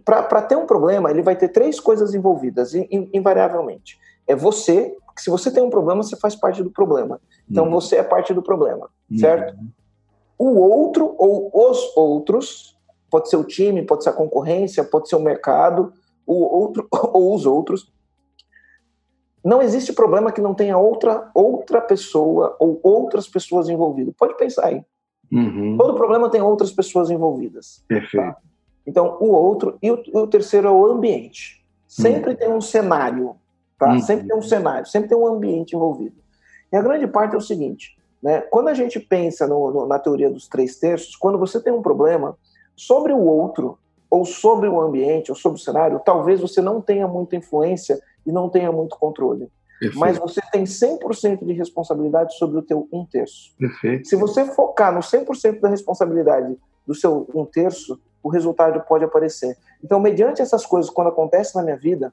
[0.04, 4.00] para ter um problema, ele vai ter três coisas envolvidas, invariavelmente.
[4.28, 7.22] É você, se você tem um problema, você faz parte do problema.
[7.50, 7.72] Então uhum.
[7.72, 9.56] você é parte do problema, certo?
[9.56, 9.70] Uhum
[10.40, 12.78] o outro ou os outros,
[13.12, 15.92] pode ser o time, pode ser a concorrência, pode ser o mercado,
[16.26, 17.92] o outro ou os outros.
[19.44, 24.14] Não existe problema que não tenha outra outra pessoa ou outras pessoas envolvidas.
[24.18, 24.84] Pode pensar aí.
[25.32, 25.78] Uhum.
[25.78, 27.84] Todo problema tem outras pessoas envolvidas.
[27.88, 28.26] Perfeito.
[28.26, 28.38] Tá?
[28.86, 29.78] Então, o outro.
[29.82, 31.64] E o, o, terceiro é o ambiente.
[31.88, 32.38] Sempre uhum.
[32.38, 33.36] tem um cenário.
[33.78, 33.92] Tá?
[33.92, 34.00] Uhum.
[34.00, 36.16] Sempre tem um cenário, sempre tem um ambiente envolvido.
[36.72, 38.42] E a grande parte é o seguinte: né?
[38.42, 41.82] Quando a gente pensa no, no, na teoria dos três terços, quando você tem um
[41.82, 42.38] problema
[42.76, 43.78] sobre o outro,
[44.10, 48.32] ou sobre o ambiente, ou sobre o cenário, talvez você não tenha muita influência e
[48.32, 49.50] não tenha muito controle.
[49.80, 50.00] Perfeito.
[50.00, 53.56] Mas você tem 100% de responsabilidade sobre o teu um terço.
[53.58, 54.08] Perfeito.
[54.08, 59.56] Se você focar no 100% da responsabilidade do seu um terço, o resultado pode aparecer.
[59.82, 62.12] Então, mediante essas coisas, quando acontece na minha vida,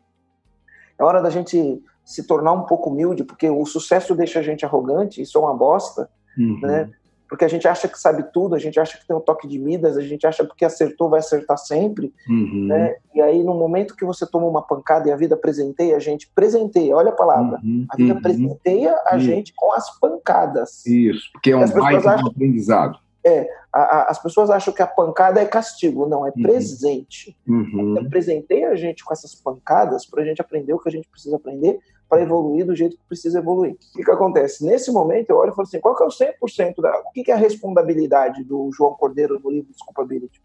[0.99, 4.65] é hora da gente se tornar um pouco humilde, porque o sucesso deixa a gente
[4.65, 6.61] arrogante, isso é uma bosta, uhum.
[6.63, 6.89] né?
[7.29, 9.59] Porque a gente acha que sabe tudo, a gente acha que tem um toque de
[9.59, 12.67] Midas, a gente acha que porque acertou vai acertar sempre, uhum.
[12.69, 12.95] né?
[13.13, 16.31] E aí no momento que você toma uma pancada e a vida presenteia a gente,
[16.33, 17.85] presenteia, olha a palavra, uhum.
[17.91, 18.23] a vida uhum.
[18.23, 20.87] presenteia a gente com as pancadas.
[20.87, 22.29] Isso, porque é um baita acham...
[22.29, 23.01] aprendizado.
[23.27, 26.43] É, a, a, as pessoas acham que a pancada é castigo, não, é uhum.
[26.43, 27.37] presente.
[27.49, 28.09] Uhum.
[28.09, 31.35] Presenteia a gente com essas pancadas para a gente aprender o que a gente precisa
[31.35, 33.73] aprender para evoluir do jeito que precisa evoluir.
[33.73, 34.65] O que, que acontece?
[34.65, 37.01] Nesse momento, eu olho e falo assim: qual que é o 100% da.
[37.01, 40.41] O que, que é a responsabilidade do João Cordeiro no livro Desculpability?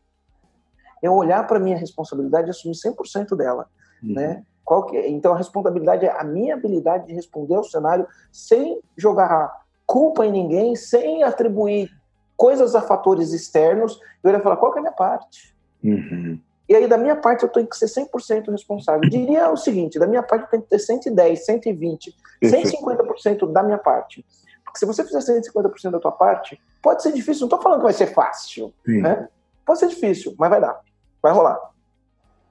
[1.03, 3.67] É olhar para a minha responsabilidade e assumir 100% dela.
[4.01, 4.13] Uhum.
[4.13, 4.43] Né?
[4.65, 5.07] Qual que, é?
[5.07, 9.51] então, a responsabilidade é a minha habilidade de responder ao cenário sem jogar
[9.85, 11.91] culpa em ninguém, sem atribuir
[12.41, 15.55] coisas a fatores externos, eu iria falar, qual que é a minha parte?
[15.83, 16.39] Uhum.
[16.67, 19.07] E aí, da minha parte, eu tenho que ser 100% responsável.
[19.07, 23.77] Diria o seguinte, da minha parte, eu tenho que ter 110, 120, 150% da minha
[23.77, 24.25] parte.
[24.63, 27.41] Porque se você fizer 150% da tua parte, pode ser difícil.
[27.41, 28.73] Não estou falando que vai ser fácil.
[28.87, 29.27] Né?
[29.63, 30.79] Pode ser difícil, mas vai dar.
[31.21, 31.59] Vai rolar.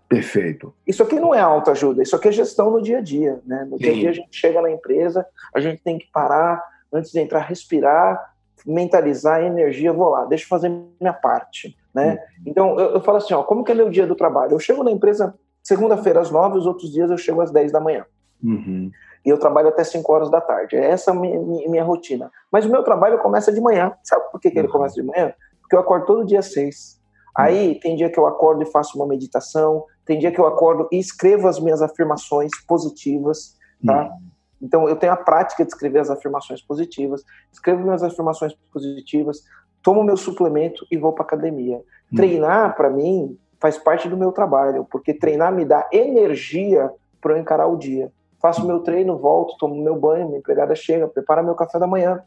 [0.09, 0.73] Perfeito.
[0.87, 3.41] Isso aqui não é autoajuda, isso aqui é gestão no dia a dia.
[3.45, 3.65] Né?
[3.65, 3.83] No Sim.
[3.83, 6.63] dia a dia a gente chega na empresa, a gente tem que parar
[6.93, 8.31] antes de entrar, respirar,
[8.67, 10.69] mentalizar energia, vou lá, deixa eu fazer
[11.01, 11.77] minha parte.
[11.95, 12.13] Né?
[12.13, 12.19] Uhum.
[12.47, 14.53] Então, eu, eu, falo assim, ó, como que é meu dia do trabalho?
[14.53, 17.81] Eu chego na empresa segunda-feira às nove, os outros dias eu chego às dez da
[17.81, 18.05] manhã.
[18.43, 18.91] Uhum.
[19.25, 20.77] E eu trabalho até cinco horas da tarde.
[20.77, 22.31] É essa a minha, minha, rotina.
[22.51, 23.93] Mas o meu trabalho começa de manhã.
[24.03, 24.73] Sabe por que, que ele uhum.
[24.73, 25.35] começa de manhã?
[25.61, 26.99] Porque eu acordo todo dia às seis.
[27.37, 30.89] Aí tem dia que eu acordo e faço uma meditação, tem dia que eu acordo
[30.91, 34.03] e escrevo as minhas afirmações positivas, tá?
[34.03, 34.31] Uhum.
[34.61, 39.43] Então eu tenho a prática de escrever as afirmações positivas, escrevo minhas afirmações positivas,
[39.83, 41.77] tomo meu suplemento e vou para academia.
[41.77, 42.17] Uhum.
[42.17, 46.91] Treinar para mim faz parte do meu trabalho, porque treinar me dá energia
[47.21, 48.11] para eu encarar o dia.
[48.41, 52.23] Faço meu treino, volto, tomo meu banho, minha empregada chega, prepara meu café da manhã.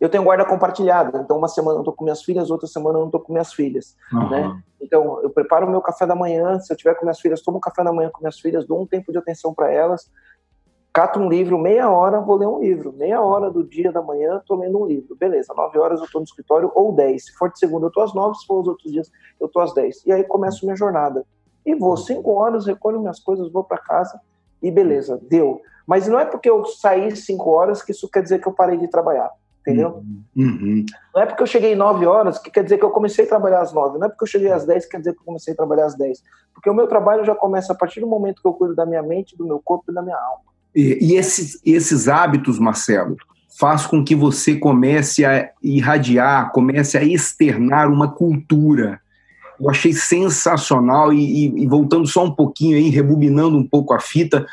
[0.00, 3.00] Eu tenho guarda compartilhada, então uma semana eu estou com minhas filhas, outra semana eu
[3.00, 4.28] não estou com minhas filhas, uhum.
[4.28, 4.62] né?
[4.80, 7.84] Então eu preparo meu café da manhã, se eu tiver com minhas filhas, tomo café
[7.84, 10.10] da manhã com minhas filhas, dou um tempo de atenção para elas,
[10.94, 14.36] cato um livro, meia hora vou ler um livro, meia hora do dia da manhã
[14.36, 17.50] estou lendo um livro, beleza, nove horas eu estou no escritório, ou dez, se for
[17.50, 20.06] de segunda eu estou às nove, se for os outros dias eu estou às dez,
[20.06, 21.26] e aí começo minha jornada.
[21.66, 24.20] E vou, cinco horas, recolho minhas coisas, vou para casa,
[24.62, 25.60] e beleza, deu.
[25.84, 28.78] Mas não é porque eu saí cinco horas que isso quer dizer que eu parei
[28.78, 29.30] de trabalhar
[29.66, 30.02] entendeu?
[30.36, 30.84] Uhum.
[31.14, 33.62] Não é porque eu cheguei 9 horas que quer dizer que eu comecei a trabalhar
[33.62, 35.54] às 9, não é porque eu cheguei às 10 que quer dizer que eu comecei
[35.54, 36.22] a trabalhar às 10.
[36.52, 39.02] Porque o meu trabalho já começa a partir do momento que eu cuido da minha
[39.02, 40.53] mente, do meu corpo e da minha alma.
[40.74, 43.16] E, e esses, esses hábitos, Marcelo,
[43.58, 49.00] faz com que você comece a irradiar, comece a externar uma cultura.
[49.60, 54.00] Eu achei sensacional e, e, e voltando só um pouquinho aí, rebobinando um pouco a
[54.00, 54.44] fita,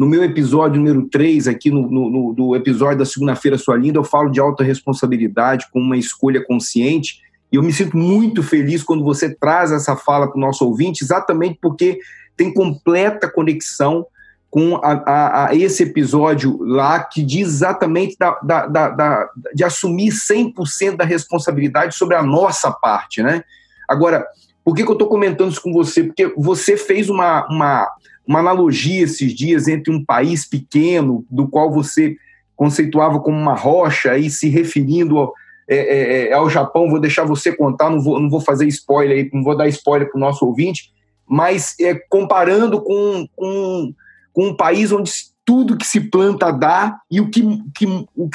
[0.00, 3.98] no meu episódio número 3, aqui no, no, no do episódio da Segunda-feira Sua Linda,
[3.98, 7.20] eu falo de alta responsabilidade com uma escolha consciente.
[7.52, 11.04] E eu me sinto muito feliz quando você traz essa fala para o nosso ouvinte,
[11.04, 11.98] exatamente porque
[12.34, 14.06] tem completa conexão
[14.50, 20.10] com a, a, a esse episódio lá, que diz exatamente da, da, da, de assumir
[20.10, 23.44] 100% da responsabilidade sobre a nossa parte, né?
[23.88, 24.26] Agora,
[24.64, 26.02] por que, que eu estou comentando isso com você?
[26.02, 27.88] Porque você fez uma, uma,
[28.26, 32.16] uma analogia esses dias entre um país pequeno, do qual você
[32.56, 35.32] conceituava como uma rocha, e se referindo ao,
[35.68, 39.30] é, é, é, ao Japão, vou deixar você contar, não vou, não vou fazer spoiler,
[39.32, 40.92] não vou dar spoiler para o nosso ouvinte,
[41.24, 43.94] mas é, comparando com, com,
[44.32, 45.10] com um país onde
[45.44, 47.42] tudo que se planta dá, e o que,
[47.74, 47.86] que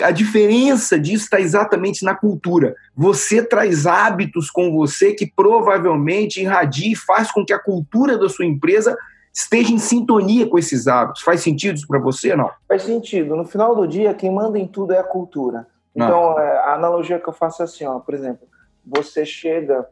[0.04, 2.76] a diferença disso está exatamente na cultura.
[2.94, 8.28] Você traz hábitos com você que provavelmente irradia e faz com que a cultura da
[8.28, 8.98] sua empresa
[9.34, 11.22] esteja em sintonia com esses hábitos.
[11.22, 12.50] Faz sentido isso para você não?
[12.68, 13.36] Faz sentido.
[13.36, 15.68] No final do dia, quem manda em tudo é a cultura.
[15.96, 18.46] Então, é, a analogia que eu faço é assim, ó, por exemplo,
[18.86, 19.88] você chega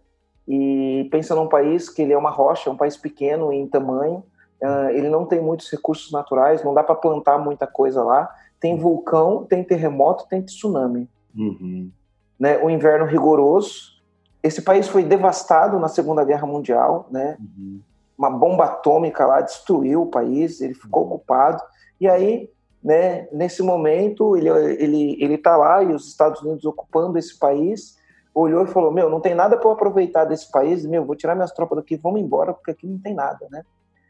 [0.45, 4.23] e pensa num país que ele é uma rocha, é um país pequeno em tamanho,
[4.63, 8.77] uh, ele não tem muitos recursos naturais, não dá para plantar muita coisa lá, tem
[8.77, 11.09] vulcão, tem terremoto, tem tsunami.
[11.35, 11.91] Uhum.
[12.39, 12.57] Né?
[12.57, 13.93] O inverno rigoroso.
[14.41, 17.37] Esse país foi devastado na Segunda Guerra Mundial, né?
[17.39, 17.79] Uhum
[18.17, 21.09] uma bomba atômica lá destruiu o país, ele ficou uhum.
[21.09, 21.61] ocupado.
[21.99, 22.49] E aí,
[22.83, 27.97] né, nesse momento, ele ele ele está lá e os Estados Unidos ocupando esse país,
[28.33, 31.51] olhou e falou: "Meu, não tem nada para aproveitar desse país, meu, vou tirar minhas
[31.51, 33.63] tropas daqui, vamos embora porque aqui não tem nada, né?"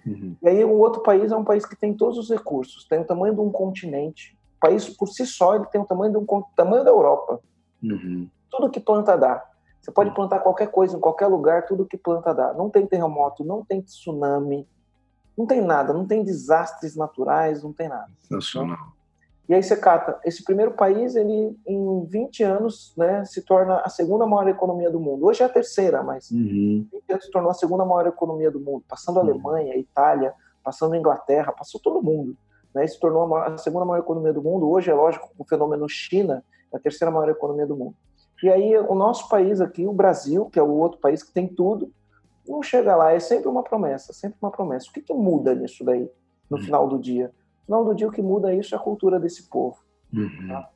[0.06, 0.36] Uhum.
[0.42, 3.06] E aí o outro país é um país que tem todos os recursos, tem o
[3.06, 4.38] tamanho de um continente.
[4.58, 6.26] O país por si só ele tem o tamanho de um
[6.56, 7.40] tamanho da Europa.
[7.82, 8.30] Uhum.
[8.50, 9.44] Tudo que planta dá.
[9.82, 10.14] Você pode hum.
[10.14, 12.54] plantar qualquer coisa em qualquer lugar, tudo que planta dá.
[12.54, 14.66] Não tem terremoto, não tem tsunami,
[15.38, 18.10] não tem nada, não tem desastres naturais, não tem nada.
[18.22, 18.94] Sensacional.
[19.48, 23.90] E aí você cata, esse primeiro país, ele em 20 anos, né, se torna a
[23.90, 25.26] segunda maior economia do mundo.
[25.26, 26.88] Hoje é a terceira, mas uhum.
[26.92, 29.30] 20 anos se tornou a segunda maior economia do mundo, passando a uhum.
[29.30, 30.34] Alemanha, a Itália,
[30.64, 32.38] passando a Inglaterra, passou todo mundo.
[32.74, 34.70] Né, se tornou a, segunda maior economia do mundo.
[34.70, 37.96] Hoje, é lógico, o fenômeno China, é a terceira maior economia do mundo.
[38.42, 41.48] E aí o nosso país aqui, o Brasil, que é o outro país que tem
[41.48, 41.92] tudo,
[42.48, 44.90] não chega lá, é sempre uma promessa, sempre uma promessa.
[44.90, 46.10] O que, que muda nisso daí,
[46.50, 46.64] no uhum.
[46.64, 47.32] final do dia?
[47.68, 49.78] No final do dia, o que muda isso é a cultura desse povo.
[50.14, 50.48] Uhum.
[50.48, 50.70] Tá?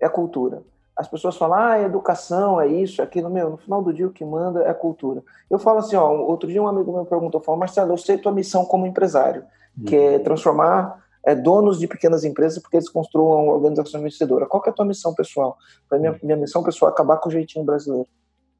[0.00, 0.62] É a cultura.
[0.96, 3.28] As pessoas falam, ah, é educação, é isso, é aquilo.
[3.28, 5.22] Meu, no final do dia, o que manda é a cultura.
[5.50, 8.32] Eu falo assim, ó, outro dia um amigo meu perguntou, falou, Marcelo, eu sei tua
[8.32, 9.44] missão como empresário,
[9.76, 9.84] uhum.
[9.84, 14.46] que é transformar é, donos de pequenas empresas porque eles construam organização vencedora.
[14.46, 15.58] Qual é a tua missão pessoal?
[15.92, 18.08] Minha, minha missão pessoal é acabar com o jeitinho brasileiro.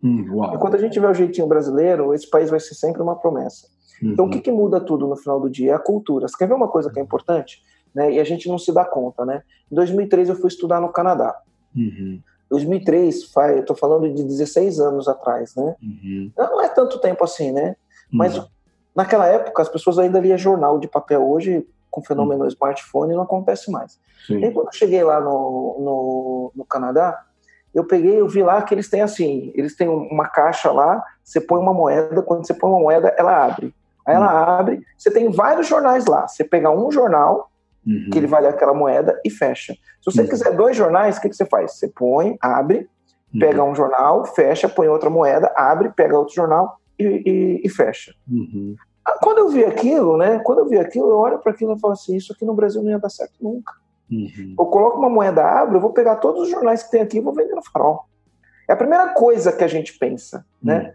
[0.02, 3.16] Hum, e quando a gente vê o jeitinho brasileiro, esse país vai ser sempre uma
[3.16, 3.68] promessa.
[4.02, 4.12] Uhum.
[4.12, 5.72] Então, o que, que muda tudo no final do dia?
[5.72, 6.28] É a cultura.
[6.28, 7.62] Você quer ver uma coisa que é importante?
[7.94, 8.12] Né?
[8.12, 9.42] E a gente não se dá conta, né?
[9.70, 11.34] Em 2003 eu fui estudar no Canadá.
[11.74, 12.20] Uhum.
[12.50, 15.74] 2003, eu estou falando de 16 anos atrás, né?
[15.82, 16.30] Uhum.
[16.36, 17.74] Não é tanto tempo assim, né?
[18.10, 18.46] Mas uhum.
[18.94, 21.28] naquela época as pessoas ainda liam jornal de papel.
[21.28, 22.48] Hoje, com o fenômeno uhum.
[22.48, 23.98] smartphone, não acontece mais.
[24.26, 24.44] Sim.
[24.44, 27.24] E quando eu cheguei lá no, no, no, Canadá,
[27.74, 31.40] eu peguei, eu vi lá que eles têm assim, eles têm uma caixa lá, você
[31.40, 33.74] põe uma moeda, quando você põe uma moeda, ela abre.
[34.06, 34.58] Aí ela uhum.
[34.58, 36.28] abre, você tem vários jornais lá.
[36.28, 37.50] Você pega um jornal,
[37.86, 38.08] uhum.
[38.10, 39.74] que ele vale aquela moeda, e fecha.
[40.00, 40.28] Se você uhum.
[40.28, 41.72] quiser dois jornais, o que, que você faz?
[41.72, 42.88] Você põe, abre,
[43.34, 43.40] uhum.
[43.40, 48.14] pega um jornal, fecha, põe outra moeda, abre, pega outro jornal e, e, e fecha.
[48.30, 48.76] Uhum.
[49.04, 50.40] Ah, quando eu vi aquilo, né?
[50.40, 52.82] Quando eu vi aquilo, eu olho para aquilo e falo assim: isso aqui no Brasil
[52.82, 53.72] não ia dar certo nunca.
[54.10, 54.54] Uhum.
[54.58, 57.20] Eu coloco uma moeda, abro, eu vou pegar todos os jornais que tem aqui e
[57.20, 58.06] vou vender no farol.
[58.68, 60.94] É a primeira coisa que a gente pensa, né?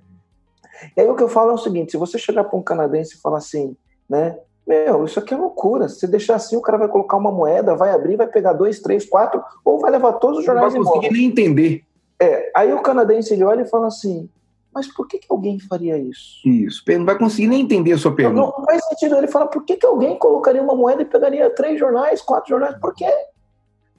[0.95, 3.15] E aí o que eu falo é o seguinte: se você chegar para um canadense
[3.15, 3.75] e falar assim,
[4.09, 4.37] né?
[4.65, 5.89] Meu, isso aqui é loucura.
[5.89, 9.05] Se deixar assim, o cara vai colocar uma moeda, vai abrir, vai pegar dois, três,
[9.05, 11.83] quatro, ou vai levar todos os jornais Não vai conseguir nem entender.
[12.19, 14.29] É, aí o canadense ele olha e fala assim:
[14.73, 16.47] mas por que, que alguém faria isso?
[16.47, 16.83] Isso.
[16.87, 18.39] Não vai conseguir nem entender a sua pergunta.
[18.39, 19.15] Não, não faz sentido.
[19.17, 22.77] Ele fala: por que, que alguém colocaria uma moeda e pegaria três jornais, quatro jornais?
[22.79, 23.11] Por quê?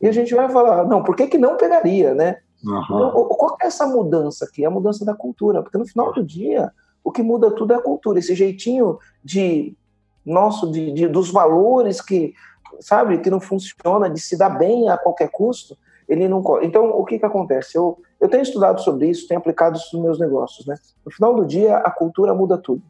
[0.00, 2.38] E a gente vai falar: não, por que, que não pegaria, né?
[2.64, 2.82] Uhum.
[2.84, 4.64] Então, qual é essa mudança aqui?
[4.64, 5.62] É a mudança da cultura.
[5.62, 8.18] Porque no final do dia, o que muda tudo é a cultura.
[8.18, 9.76] Esse jeitinho de
[10.24, 12.34] nosso, de, de dos valores que,
[12.80, 15.76] sabe, que não funciona, de se dar bem a qualquer custo,
[16.08, 16.42] ele não.
[16.62, 17.76] Então, o que, que acontece?
[17.76, 20.66] Eu, eu tenho estudado sobre isso, tenho aplicado isso nos meus negócios.
[20.66, 20.76] Né?
[21.04, 22.82] No final do dia, a cultura muda tudo.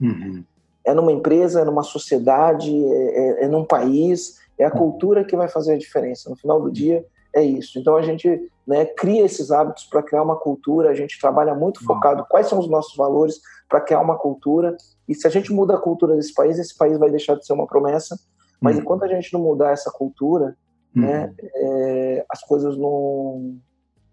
[0.00, 0.44] Uhum.
[0.84, 5.36] É numa empresa, é numa sociedade, é, é, é num país, é a cultura que
[5.36, 6.28] vai fazer a diferença.
[6.28, 7.04] No final do dia,
[7.34, 7.78] é isso.
[7.78, 8.28] Então a gente
[8.66, 12.58] né, cria esses hábitos para criar uma cultura, a gente trabalha muito focado quais são
[12.58, 14.76] os nossos valores para criar uma cultura.
[15.08, 17.52] E se a gente muda a cultura desse país, esse país vai deixar de ser
[17.52, 18.18] uma promessa.
[18.60, 18.82] Mas uhum.
[18.82, 20.56] enquanto a gente não mudar essa cultura,
[20.94, 21.02] uhum.
[21.02, 23.56] né, é, as coisas não,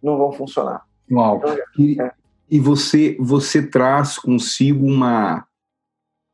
[0.02, 0.86] não vão funcionar.
[1.12, 1.38] Uau.
[1.38, 2.12] Então, e, é.
[2.50, 5.46] e você, você traz consigo uma,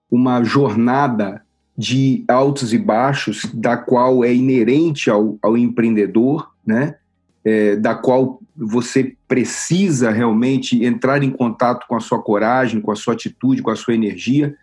[0.09, 1.43] uma jornada
[1.77, 6.95] de altos e baixos, da qual é inerente ao, ao empreendedor, né?
[7.43, 12.95] É, da qual você precisa realmente entrar em contato com a sua coragem, com a
[12.95, 14.55] sua atitude, com a sua energia,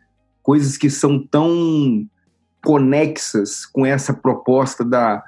[0.42, 2.04] coisas que são tão
[2.64, 5.22] conexas com essa proposta da,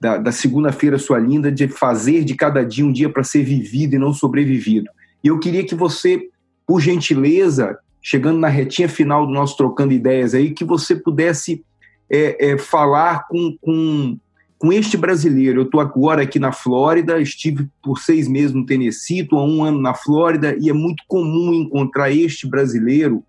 [0.00, 3.94] da, da segunda-feira sua linda de fazer de cada dia um dia para ser vivido
[3.94, 4.90] e não sobrevivido.
[5.22, 6.28] E eu queria que você,
[6.66, 11.64] por gentileza, chegando na retinha final do nosso trocando ideias aí, que você pudesse
[12.10, 14.18] é, é, falar com, com
[14.64, 15.60] com este brasileiro.
[15.60, 19.62] Eu estou agora aqui na Flórida, estive por seis meses no Tennessee, estou há um
[19.62, 23.22] ano na Flórida, e é muito comum encontrar este brasileiro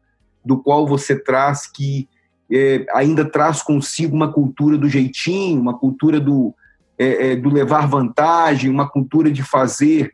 [0.45, 2.07] do qual você traz que
[2.49, 6.53] é, ainda traz consigo uma cultura do jeitinho, uma cultura do,
[6.97, 10.13] é, é, do levar vantagem, uma cultura de fazer,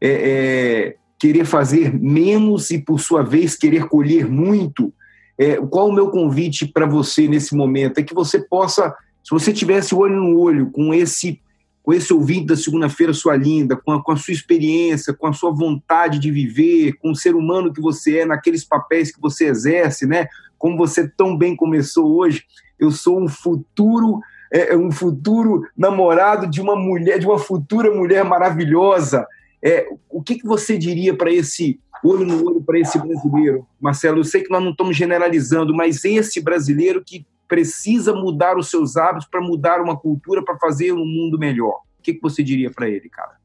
[0.00, 4.94] é, é, querer fazer menos e, por sua vez, querer colher muito.
[5.36, 7.98] É, qual o meu convite para você nesse momento?
[7.98, 11.40] É que você possa se você tivesse olho no olho com esse
[11.82, 15.32] com esse ouvinte da segunda-feira, sua linda, com a, com a sua experiência, com a
[15.32, 19.46] sua vontade de viver, com o ser humano que você é, naqueles papéis que você
[19.46, 20.28] exerce, né?
[20.58, 22.44] Como você tão bem começou hoje,
[22.78, 24.20] eu sou um futuro
[24.52, 29.26] é, é um futuro namorado de uma mulher, de uma futura mulher maravilhosa.
[29.62, 34.18] É, o que, que você diria para esse olho no olho para esse brasileiro, Marcelo?
[34.18, 38.96] Eu sei que nós não estamos generalizando, mas esse brasileiro que precisa mudar os seus
[38.96, 41.82] hábitos para mudar uma cultura, para fazer um mundo melhor?
[41.98, 43.40] O que, que você diria para ele, cara?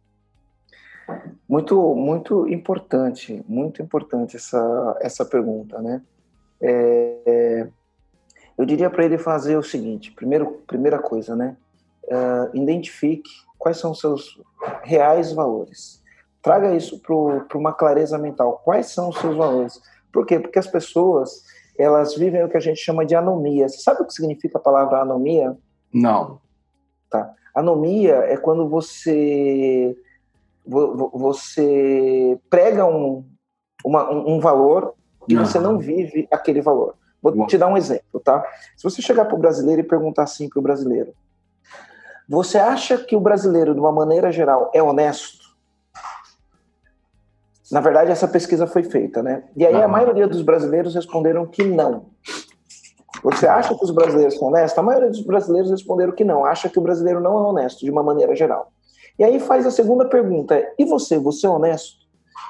[1.50, 6.04] Muito, muito importante, muito importante essa, essa pergunta, né?
[6.62, 7.68] É, é,
[8.56, 11.58] eu diria para ele fazer o seguinte: primeiro, primeira coisa, né?
[12.08, 14.40] É, identifique quais são os seus
[14.84, 16.04] reais valores.
[16.44, 18.62] Traga isso para uma clareza mental.
[18.64, 19.82] Quais são os seus valores?
[20.14, 20.40] Por quê?
[20.40, 21.44] Porque as pessoas
[21.78, 23.68] elas vivem o que a gente chama de anomia.
[23.68, 25.58] Você sabe o que significa a palavra anomia?
[25.94, 26.40] Não.
[27.10, 27.34] Tá.
[27.54, 29.96] Anomia é quando você
[30.68, 33.24] você prega um,
[33.84, 34.96] uma, um valor
[35.30, 36.96] e você não vive aquele valor.
[37.22, 38.44] Vou te dar um exemplo, tá?
[38.76, 41.14] Se você chegar para o brasileiro e perguntar assim para o brasileiro:
[42.30, 45.45] Você acha que o brasileiro, de uma maneira geral, é honesto?
[47.72, 49.44] Na verdade, essa pesquisa foi feita, né?
[49.56, 52.08] E aí a maioria dos brasileiros responderam que não.
[53.24, 54.78] Você acha que os brasileiros são honestos?
[54.78, 57.90] A maioria dos brasileiros responderam que não, acha que o brasileiro não é honesto, de
[57.90, 58.72] uma maneira geral.
[59.18, 62.06] E aí faz a segunda pergunta: e você, você é honesto?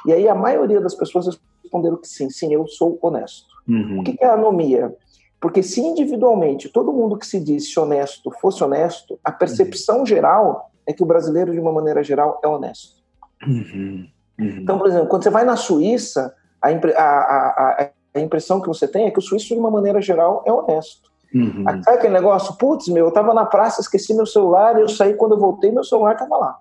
[0.05, 3.47] E aí a maioria das pessoas responderam que sim, sim, eu sou honesto.
[3.67, 3.99] Uhum.
[3.99, 4.93] O que é anomia?
[5.39, 10.05] Porque se individualmente todo mundo que se disse honesto fosse honesto, a percepção uhum.
[10.05, 13.03] geral é que o brasileiro, de uma maneira geral, é honesto.
[13.45, 14.07] Uhum.
[14.39, 14.59] Uhum.
[14.61, 18.87] Então, por exemplo, quando você vai na Suíça, a, a, a, a, impressão que você
[18.87, 21.09] tem é que o suíço, de uma maneira geral, é honesto.
[21.33, 21.63] Uhum.
[21.83, 22.55] Sabe aquele negócio?
[22.57, 25.83] Putz, meu, eu tava na praça, esqueci meu celular, eu saí, quando eu voltei, meu
[25.83, 26.59] celular tava lá.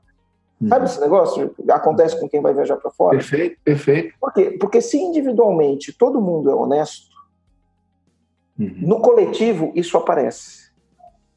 [0.61, 0.68] Uhum.
[0.68, 1.55] Sabe esse negócio?
[1.70, 3.16] Acontece com quem vai viajar para fora?
[3.16, 4.14] Perfeito, perfeito.
[4.20, 4.57] Por quê?
[4.59, 7.14] Porque se individualmente todo mundo é honesto,
[8.59, 8.75] uhum.
[8.83, 10.64] no coletivo isso aparece.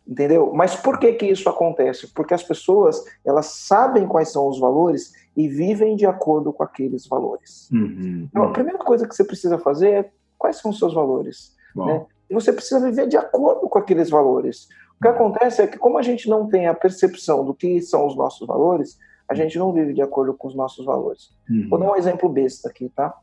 [0.08, 0.54] Entendeu?
[0.54, 2.08] Mas por que que isso acontece?
[2.08, 7.08] Porque as pessoas, elas sabem quais são os valores e vivem de acordo com aqueles
[7.08, 7.70] valores.
[7.72, 8.28] Uhum.
[8.28, 11.56] Então, a primeira coisa que você precisa fazer é quais são os seus valores.
[11.76, 12.04] Né?
[12.28, 14.68] E você precisa viver de acordo com aqueles valores.
[15.00, 18.08] O que acontece é que, como a gente não tem a percepção do que são
[18.08, 18.98] os nossos valores,
[19.30, 21.30] a gente não vive de acordo com os nossos valores.
[21.48, 21.68] Uhum.
[21.70, 23.16] Vou dar um exemplo besta aqui, tá?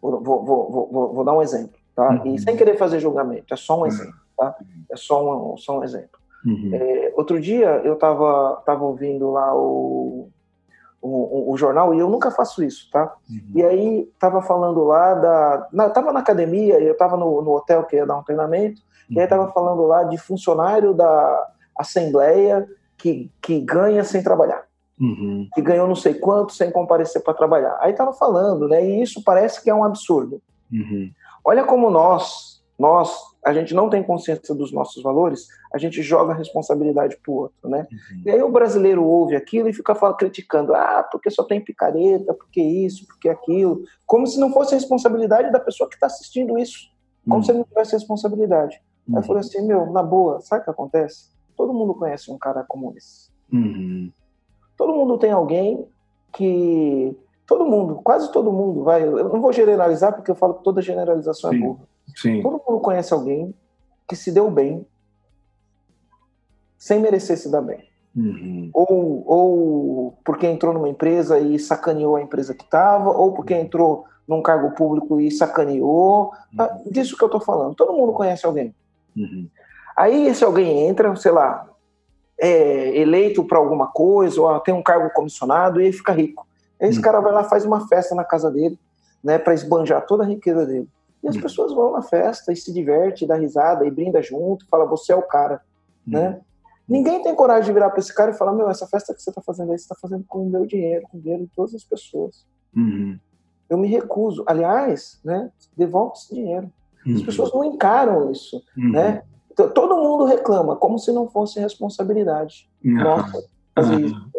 [0.00, 2.08] Vou, vou, vou, vou dar um exemplo, tá?
[2.08, 2.34] Uhum.
[2.34, 4.56] E sem querer fazer julgamento, é só um exemplo, tá?
[4.90, 6.18] É só um, só um exemplo.
[6.46, 6.70] Uhum.
[6.72, 10.30] É, outro dia eu estava tava ouvindo lá o,
[11.02, 13.14] o, jornal e eu nunca faço isso, tá?
[13.28, 13.52] Uhum.
[13.54, 15.68] E aí tava falando lá da.
[15.72, 19.16] Na, tava na academia, eu tava no, no hotel que ia dar um treinamento, uhum.
[19.16, 22.66] e aí tava falando lá de funcionário da Assembleia
[22.96, 24.66] que, que ganha sem trabalhar
[25.00, 25.48] uhum.
[25.54, 27.76] que ganhou não sei quanto sem comparecer para trabalhar.
[27.80, 28.84] Aí estava falando, né?
[28.84, 30.40] E isso parece que é um absurdo.
[30.72, 31.10] Uhum.
[31.44, 33.16] Olha como nós, nós,
[33.46, 37.36] a gente não tem consciência dos nossos valores, a gente joga a responsabilidade para o
[37.36, 37.86] outro, né?
[37.92, 38.22] Uhum.
[38.26, 42.34] E aí o brasileiro ouve aquilo e fica falando, criticando, ah, porque só tem picareta,
[42.34, 46.58] porque isso, porque aquilo, como se não fosse a responsabilidade da pessoa que está assistindo
[46.58, 46.90] isso,
[47.24, 47.42] como uhum.
[47.44, 48.82] se não tivesse responsabilidade.
[49.08, 49.22] Aí eu uhum.
[49.22, 51.30] falei assim, meu, na boa, sabe o que acontece?
[51.56, 53.30] Todo mundo conhece um cara como esse.
[53.52, 54.10] Uhum.
[54.76, 55.86] Todo mundo tem alguém
[56.32, 57.16] que.
[57.46, 59.04] Todo mundo, quase todo mundo, vai.
[59.04, 61.95] Eu não vou generalizar porque eu falo que toda generalização é sim, é burra.
[62.16, 62.42] Sim.
[62.42, 63.54] Todo mundo conhece alguém
[64.08, 64.86] que se deu bem
[66.78, 67.84] sem merecer se dar bem.
[68.14, 68.70] Uhum.
[68.72, 74.04] Ou, ou porque entrou numa empresa e sacaneou a empresa que estava, ou porque entrou
[74.26, 76.26] num cargo público e sacaneou.
[76.26, 76.32] Uhum.
[76.58, 77.74] Ah, disso que eu estou falando.
[77.74, 78.74] Todo mundo conhece alguém.
[79.16, 79.48] Uhum.
[79.96, 81.68] Aí esse alguém entra, sei lá,
[82.38, 86.46] é, eleito para alguma coisa, ou tem um cargo comissionado, e fica rico.
[86.80, 87.02] Aí esse hum.
[87.02, 88.78] cara vai lá faz uma festa na casa dele,
[89.24, 90.88] né, para esbanjar toda a riqueza dele.
[91.26, 94.86] E as pessoas vão na festa e se diverte, dá risada e brinda junto, fala
[94.86, 95.60] você é o cara,
[96.06, 96.40] né?
[96.88, 99.30] Ninguém tem coragem de virar para esse cara e falar: Meu, essa festa que você
[99.30, 101.74] está fazendo aí, você está fazendo com o meu dinheiro, com o dinheiro de todas
[101.74, 102.46] as pessoas.
[102.76, 103.18] Uhum.
[103.68, 104.44] Eu me recuso.
[104.46, 106.70] Aliás, né, devolve esse dinheiro.
[107.04, 107.16] Uhum.
[107.16, 108.62] As pessoas não encaram isso.
[108.76, 108.92] Uhum.
[108.92, 109.22] Né?
[109.74, 112.68] todo mundo reclama, como se não fosse responsabilidade.
[112.84, 113.42] Nossa,
[113.74, 114.30] fazer isso.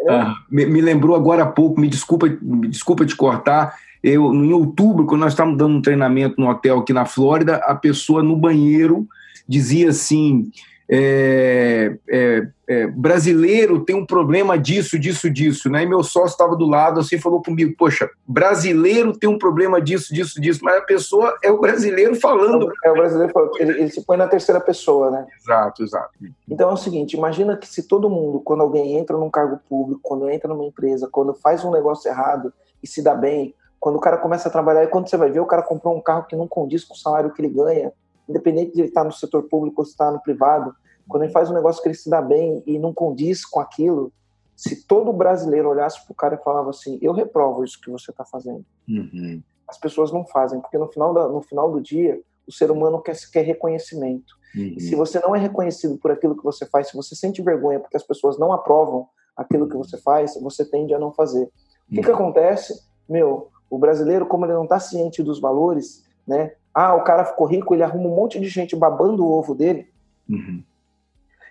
[0.48, 3.76] me, me, lembrou agora há pouco, me desculpa, me desculpa te cortar.
[4.02, 7.74] Eu, em outubro, quando nós estávamos dando um treinamento no hotel aqui na Flórida, a
[7.74, 9.06] pessoa no banheiro
[9.48, 10.50] dizia assim:
[10.90, 15.82] é, é, é, brasileiro tem um problema disso, disso, disso, né?
[15.82, 20.14] E meu sócio estava do lado assim falou comigo, poxa, brasileiro tem um problema disso,
[20.14, 22.72] disso, disso, mas a pessoa é o brasileiro falando.
[22.82, 25.26] É o brasileiro falando, ele, ele se põe na terceira pessoa, né?
[25.38, 26.10] Exato, exato.
[26.48, 30.00] Então é o seguinte, imagina que se todo mundo, quando alguém entra num cargo público,
[30.02, 32.50] quando entra numa empresa, quando faz um negócio errado
[32.82, 35.40] e se dá bem, quando o cara começa a trabalhar e quando você vai ver,
[35.40, 37.92] o cara comprou um carro que não condiz com o salário que ele ganha,
[38.28, 40.74] independente de ele estar no setor público ou estar no privado,
[41.08, 44.12] quando ele faz um negócio que ele se dá bem e não condiz com aquilo,
[44.54, 48.10] se todo brasileiro olhasse para o cara e falava assim, eu reprovo isso que você
[48.10, 48.64] está fazendo.
[48.88, 49.40] Uhum.
[49.66, 53.00] As pessoas não fazem, porque no final, da, no final do dia, o ser humano
[53.00, 54.34] quer, quer reconhecimento.
[54.54, 54.74] Uhum.
[54.76, 57.78] E se você não é reconhecido por aquilo que você faz, se você sente vergonha
[57.78, 59.06] porque as pessoas não aprovam
[59.36, 61.42] aquilo que você faz, você tende a não fazer.
[61.42, 61.48] Uhum.
[61.90, 62.14] O que, que uhum.
[62.16, 62.82] acontece?
[63.08, 66.52] Meu, o brasileiro, como ele não está ciente dos valores, né?
[66.74, 69.88] Ah, o cara ficou rico, ele arruma um monte de gente babando o ovo dele.
[70.28, 70.62] Uhum.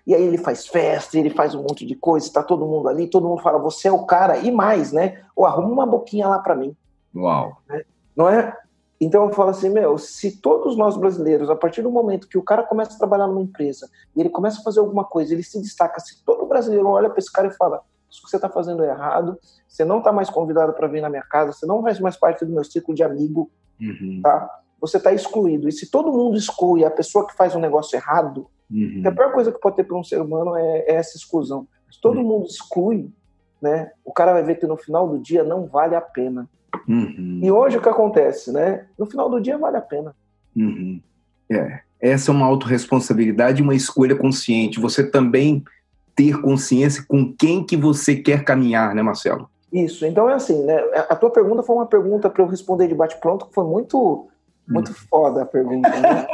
[0.06, 3.08] E aí ele faz festa, ele faz um monte de coisa, está todo mundo ali,
[3.08, 5.22] todo mundo fala, você é o cara, e mais, né?
[5.36, 6.76] Ou arruma uma boquinha lá para mim.
[7.14, 7.58] Uau.
[7.68, 7.84] Né?
[8.16, 8.56] Não é?
[9.00, 12.44] Então eu falo assim, meu, se todos nós brasileiros, a partir do momento que o
[12.44, 15.62] cara começa a trabalhar numa empresa e ele começa a fazer alguma coisa, ele se
[15.62, 18.84] destaca, se todo brasileiro olha para esse cara e fala, isso que você está fazendo
[18.84, 19.38] é errado,
[19.68, 22.46] você não está mais convidado para vir na minha casa, você não faz mais parte
[22.46, 24.22] do meu ciclo de amigo, uhum.
[24.24, 24.50] tá?
[24.80, 25.68] Você está excluído.
[25.68, 29.04] E se todo mundo exclui a pessoa que faz um negócio errado, uhum.
[29.06, 31.68] a pior coisa que pode ter para um ser humano é, é, essa exclusão.
[31.92, 32.28] Se todo uhum.
[32.28, 33.12] mundo exclui,
[33.62, 36.48] né, o cara vai ver que no final do dia não vale a pena.
[36.88, 37.40] Uhum.
[37.44, 38.86] E hoje o que acontece, né?
[38.98, 40.16] No final do dia vale a pena.
[40.56, 41.02] Uhum.
[41.50, 44.80] É, essa é uma autorresponsabilidade, uma escolha consciente.
[44.80, 45.64] Você também
[46.18, 49.48] ter consciência com quem que você quer caminhar, né, Marcelo?
[49.72, 50.04] Isso.
[50.04, 50.76] Então é assim, né?
[51.08, 54.28] A tua pergunta foi uma pergunta para eu responder de bate pronto que foi muito
[54.68, 54.96] muito hum.
[55.10, 56.28] foda a pergunta, né?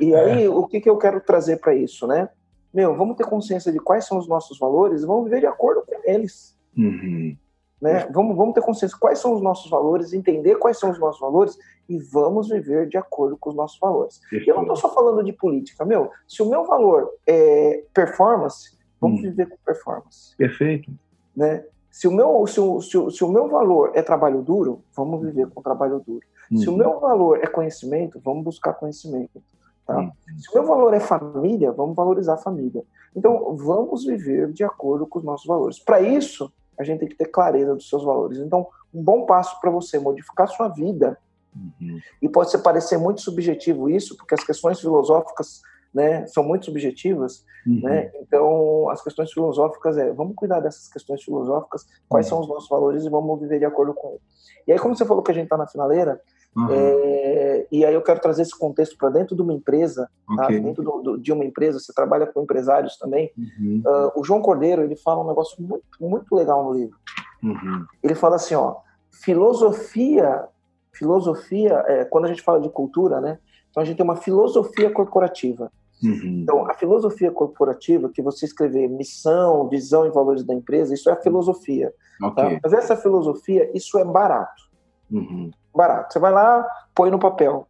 [0.00, 2.28] e, e, e, aí o que, que eu quero trazer para isso, né?
[2.74, 5.82] Meu, vamos ter consciência de quais são os nossos valores e vamos viver de acordo
[5.86, 6.54] com eles.
[6.76, 7.36] Uhum.
[7.80, 8.06] Né?
[8.12, 11.20] Vamos, vamos ter consciência de quais são os nossos valores, entender quais são os nossos
[11.20, 11.58] valores
[11.88, 14.20] e vamos viver de acordo com os nossos valores.
[14.30, 16.10] E eu não estou só falando de política, meu.
[16.28, 18.71] Se o meu valor é performance,
[19.02, 19.22] vamos hum.
[19.24, 20.36] viver com performance.
[20.36, 20.90] Perfeito.
[21.36, 21.64] Né?
[21.90, 25.20] Se o, meu, se, o, se, o, se o meu valor é trabalho duro, vamos
[25.20, 26.24] viver com trabalho duro.
[26.50, 26.56] Hum.
[26.56, 29.42] Se o meu valor é conhecimento, vamos buscar conhecimento.
[29.84, 29.98] Tá?
[29.98, 30.10] Hum.
[30.38, 32.84] Se o meu valor é família, vamos valorizar a família.
[33.14, 35.78] Então, vamos viver de acordo com os nossos valores.
[35.78, 38.38] Para isso, a gente tem que ter clareza dos seus valores.
[38.38, 41.18] Então, um bom passo para você modificar sua vida,
[41.54, 41.98] uhum.
[42.22, 45.60] e pode parecer muito subjetivo isso, porque as questões filosóficas
[45.94, 47.80] né, são muito subjetivas, uhum.
[47.82, 48.10] né?
[48.20, 52.30] Então, as questões filosóficas é, vamos cuidar dessas questões filosóficas, quais uhum.
[52.30, 54.22] são os nossos valores e vamos viver de acordo com eles.
[54.66, 56.20] E aí, como você falou que a gente está na finaleira,
[56.54, 56.68] Uhum.
[56.70, 60.44] É, e aí eu quero trazer esse contexto para dentro de uma empresa, tá?
[60.44, 60.58] okay.
[60.58, 60.62] tá?
[60.62, 63.30] dentro do, do, de uma empresa, você trabalha com empresários também.
[63.38, 66.96] Uh, o João Cordeiro ele fala um negócio muito, muito legal no livro.
[67.42, 67.86] Uhum.
[68.02, 68.76] Ele fala assim, ó,
[69.10, 70.44] filosofia,
[70.92, 73.38] filosofia, é, quando a gente fala de cultura, né?
[73.70, 75.72] Então a gente tem uma filosofia corporativa.
[76.02, 76.40] Uhum.
[76.42, 81.12] Então a filosofia corporativa, que você escrever missão, visão e valores da empresa, isso é
[81.12, 81.94] a filosofia.
[82.18, 82.26] Tá?
[82.28, 82.54] Okay.
[82.54, 82.60] Tá?
[82.64, 84.62] Mas essa filosofia, isso é barato.
[85.10, 86.12] Uhum barato.
[86.12, 87.66] Você vai lá, põe no papel,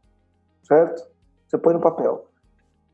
[0.64, 1.06] certo?
[1.46, 2.26] Você põe no papel.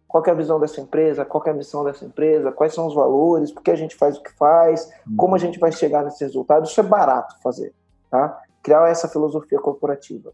[0.06, 1.24] Qual é a visão dessa empresa?
[1.24, 2.52] Qual é a missão dessa empresa?
[2.52, 3.52] Quais são os valores?
[3.52, 4.90] Por que a gente faz o que faz?
[5.16, 6.64] Como a gente vai chegar nesse resultado?
[6.64, 7.74] Isso é barato fazer,
[8.10, 8.40] tá?
[8.62, 10.32] Criar essa filosofia corporativa.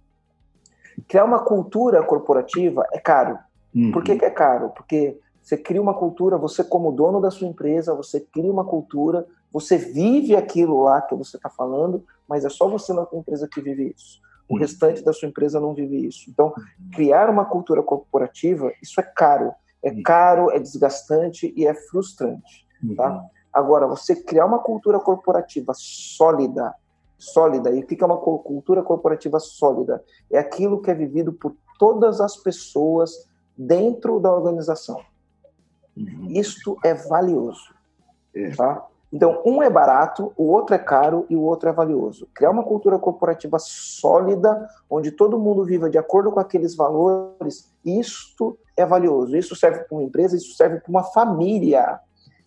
[1.09, 3.37] Criar uma cultura corporativa é caro.
[3.75, 3.93] Uhum.
[3.93, 4.71] Por que, que é caro?
[4.71, 9.27] Porque você cria uma cultura, você como dono da sua empresa, você cria uma cultura,
[9.53, 13.47] você vive aquilo lá que você está falando, mas é só você na sua empresa
[13.47, 14.21] que vive isso.
[14.49, 16.31] O restante da sua empresa não vive isso.
[16.31, 16.53] Então,
[16.93, 19.53] criar uma cultura corporativa, isso é caro.
[19.83, 22.67] É caro, é desgastante e é frustrante.
[22.97, 23.23] Tá?
[23.53, 26.75] Agora, você criar uma cultura corporativa sólida,
[27.19, 30.03] sólida, e o que é uma cultura corporativa sólida?
[30.31, 35.01] É aquilo que é vivido por todas as pessoas dentro da organização.
[35.97, 36.29] Uhum.
[36.31, 37.75] Isto é valioso.
[38.35, 38.51] É.
[38.51, 38.87] Tá?
[39.13, 42.27] Então, um é barato, o outro é caro e o outro é valioso.
[42.35, 48.59] Criar uma cultura corporativa sólida, onde todo mundo viva de acordo com aqueles valores, isto
[48.77, 49.37] é valioso.
[49.37, 52.01] Isso serve para uma empresa, isso serve para uma família.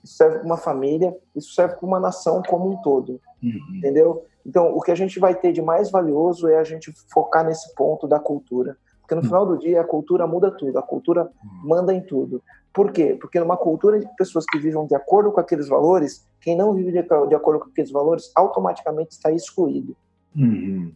[0.03, 3.22] Isso serve para uma família, isso serve para uma nação como um todo.
[3.41, 3.78] Uhum.
[3.78, 4.26] Entendeu?
[4.45, 7.74] Então, o que a gente vai ter de mais valioso é a gente focar nesse
[7.76, 8.78] ponto da cultura.
[9.08, 11.32] Porque no final do dia, a cultura muda tudo, a cultura
[11.64, 12.43] manda em tudo.
[12.74, 13.18] Por quê?
[13.20, 16.91] Porque numa cultura de pessoas que vivem de acordo com aqueles valores, quem não vive
[16.91, 19.95] de, de acordo com aqueles valores automaticamente está excluído.
[20.36, 20.91] Uhum.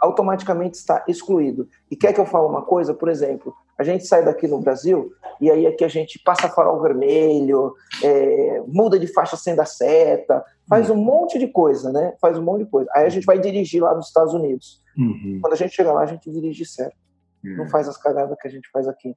[0.00, 1.68] Automaticamente está excluído.
[1.90, 2.94] E quer que eu fale uma coisa?
[2.94, 6.80] Por exemplo, a gente sai daqui no Brasil e aí aqui a gente passa farol
[6.80, 10.96] vermelho, é, muda de faixa sem dar seta, faz uhum.
[10.96, 12.14] um monte de coisa, né?
[12.18, 12.90] Faz um monte de coisa.
[12.94, 14.80] Aí a gente vai dirigir lá nos Estados Unidos.
[14.96, 15.38] Uhum.
[15.40, 16.96] Quando a gente chega lá, a gente dirige certo.
[17.42, 19.14] Não faz as cagadas que a gente faz aqui.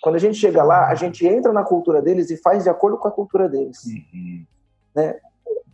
[0.00, 2.96] Quando a gente chega lá, a gente entra na cultura deles e faz de acordo
[2.96, 3.84] com a cultura deles.
[3.84, 4.44] Uhum.
[4.94, 5.16] Né?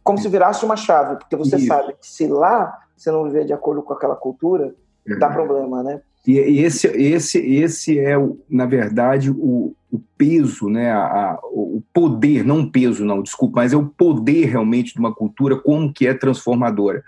[0.03, 1.67] Como se virasse uma chave, porque você Isso.
[1.67, 4.75] sabe que se lá você não viver de acordo com aquela cultura,
[5.07, 5.19] uhum.
[5.19, 6.01] dá problema, né?
[6.27, 8.15] E esse, esse, esse é,
[8.49, 10.93] na verdade, o, o peso, né?
[10.93, 15.13] A, a, o poder, não peso, não, desculpa, mas é o poder realmente de uma
[15.13, 17.03] cultura, como que é transformadora.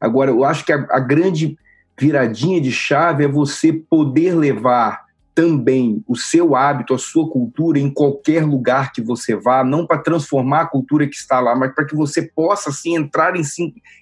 [0.00, 1.58] Agora, eu acho que a, a grande
[1.98, 7.90] viradinha de chave é você poder levar também o seu hábito, a sua cultura em
[7.90, 11.84] qualquer lugar que você vá, não para transformar a cultura que está lá, mas para
[11.84, 13.42] que você possa assim entrar em,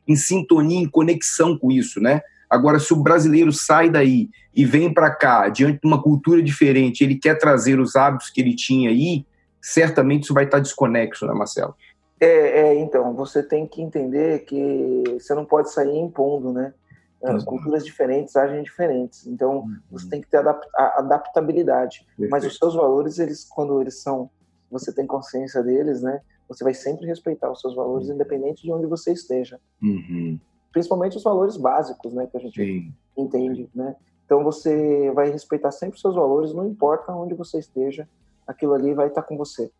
[0.07, 2.20] em sintonia, em conexão com isso, né?
[2.51, 7.03] Agora, se o brasileiro sai daí e vem para cá, diante de uma cultura diferente,
[7.03, 9.24] ele quer trazer os hábitos que ele tinha aí,
[9.59, 11.74] certamente isso vai estar desconexo, né, Marcelo?
[12.20, 16.74] É, é então, você tem que entender que você não pode sair impondo, né?
[17.22, 19.76] As culturas diferentes agem diferentes, então uhum.
[19.90, 20.38] você tem que ter
[20.74, 22.04] adaptabilidade.
[22.08, 22.30] Perfeito.
[22.30, 24.28] Mas os seus valores, eles, quando eles são,
[24.70, 26.20] você tem consciência deles, né?
[26.48, 28.14] Você vai sempre respeitar os seus valores, uhum.
[28.14, 29.60] independente de onde você esteja.
[29.80, 30.38] Uhum.
[30.72, 32.26] Principalmente os valores básicos, né?
[32.26, 32.92] Que a gente Sim.
[33.16, 33.94] entende, né?
[34.24, 38.08] Então você vai respeitar sempre os seus valores, não importa onde você esteja,
[38.46, 39.70] aquilo ali vai estar com você.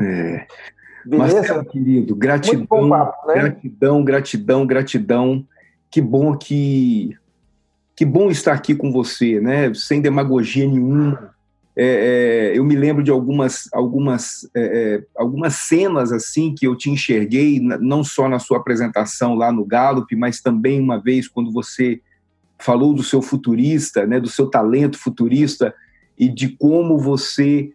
[0.00, 0.46] É.
[1.06, 1.36] Beleza?
[1.36, 3.34] Marcelo, querido, gratidão, papo, né?
[3.34, 5.46] gratidão, gratidão, gratidão
[5.94, 7.16] que bom que
[7.94, 9.72] que bom estar aqui com você, né?
[9.72, 11.32] Sem demagogia nenhuma,
[11.76, 14.62] é, é, eu me lembro de algumas, algumas, é,
[14.96, 19.64] é, algumas cenas assim que eu te enxerguei, não só na sua apresentação lá no
[19.64, 22.00] Gallup, mas também uma vez quando você
[22.58, 25.72] falou do seu futurista, né, do seu talento futurista
[26.18, 27.70] e de como você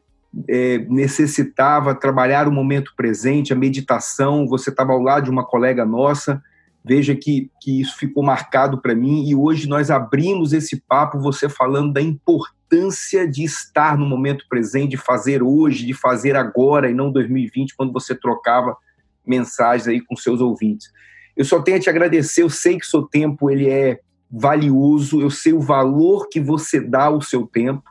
[0.45, 4.45] é, necessitava trabalhar o momento presente, a meditação.
[4.45, 6.43] Você estava ao lado de uma colega nossa.
[6.89, 11.47] Veja que, que isso ficou marcado para mim e hoje nós abrimos esse papo, você
[11.47, 16.93] falando da importância de estar no momento presente, de fazer hoje, de fazer agora e
[16.95, 18.75] não 2020, quando você trocava
[19.23, 20.91] mensagens aí com seus ouvintes.
[21.37, 25.29] Eu só tenho a te agradecer, eu sei que seu tempo ele é valioso, eu
[25.29, 27.83] sei o valor que você dá ao seu tempo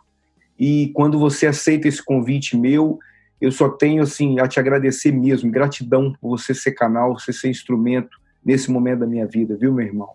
[0.59, 2.99] e quando você aceita esse convite meu,
[3.40, 7.49] eu só tenho assim a te agradecer mesmo, gratidão por você ser canal, você ser
[7.49, 8.18] instrumento
[8.49, 10.12] nesse momento da minha vida, viu, meu irmão?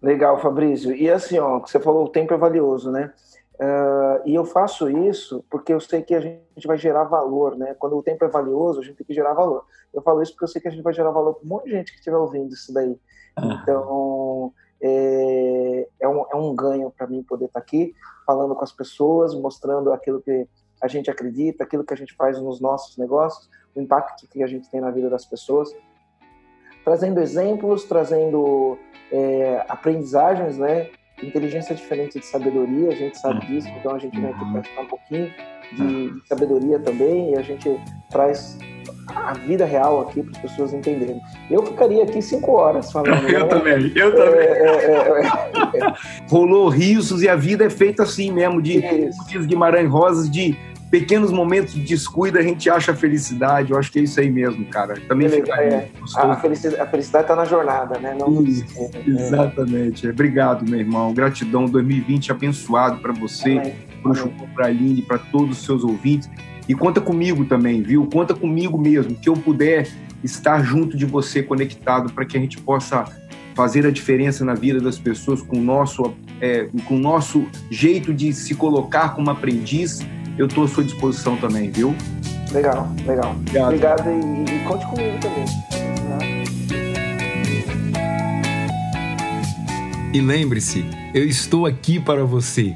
[0.00, 0.94] Legal, Fabrício.
[0.94, 3.12] E assim, ó, você falou o tempo é valioso, né?
[3.54, 7.74] Uh, e eu faço isso porque eu sei que a gente vai gerar valor, né?
[7.74, 9.64] Quando o tempo é valioso, a gente tem que gerar valor.
[9.92, 11.64] Eu falo isso porque eu sei que a gente vai gerar valor para um monte
[11.64, 12.96] de gente que estiver ouvindo isso daí.
[13.40, 13.52] Uhum.
[13.62, 17.92] Então, é, é, um, é um ganho para mim poder estar tá aqui
[18.24, 20.46] falando com as pessoas, mostrando aquilo que
[20.80, 24.46] a gente acredita, aquilo que a gente faz nos nossos negócios, o impacto que a
[24.46, 25.74] gente tem na vida das pessoas,
[26.84, 28.78] trazendo exemplos, trazendo
[29.10, 30.88] é, aprendizagens, né?
[31.22, 34.82] inteligência é diferente de sabedoria, a gente sabe disso, então a gente vem aqui para
[34.82, 35.30] um pouquinho
[35.72, 37.80] de, de, sabedoria também e a gente
[38.10, 38.58] traz
[39.08, 41.20] a vida real aqui para as pessoas entenderem.
[41.50, 43.26] Eu ficaria aqui cinco horas falando.
[43.28, 43.46] Eu né?
[43.46, 44.40] também, eu também.
[44.40, 45.94] É, é, é,
[46.28, 48.80] Rolou risos e a vida é feita assim mesmo, de,
[49.28, 50.56] diz Guimarães Rosas, de
[50.92, 53.72] pequenos momentos de descuido a gente acha felicidade.
[53.72, 54.94] Eu acho que é isso aí mesmo, cara.
[55.08, 55.88] Também fica é,
[56.18, 58.14] a, felicidade, a felicidade tá na jornada, né?
[58.14, 58.66] Não isso,
[59.06, 60.06] exatamente.
[60.06, 61.14] Obrigado, meu irmão.
[61.14, 61.64] Gratidão.
[61.64, 63.72] 2020 abençoado para você,
[64.02, 66.28] para o para Aline, para todos os seus ouvintes.
[66.68, 68.06] E conta comigo também, viu?
[68.12, 69.88] Conta comigo mesmo, que eu puder
[70.22, 73.06] estar junto de você, conectado, para que a gente possa
[73.54, 78.12] fazer a diferença na vida das pessoas com o nosso, é, com o nosso jeito
[78.12, 80.00] de se colocar como aprendiz
[80.38, 81.94] eu estou à sua disposição também, viu?
[82.52, 83.32] Legal, legal.
[83.32, 85.44] Obrigado, Obrigado e, e conte comigo também.
[90.14, 92.74] E lembre-se, eu estou aqui para você.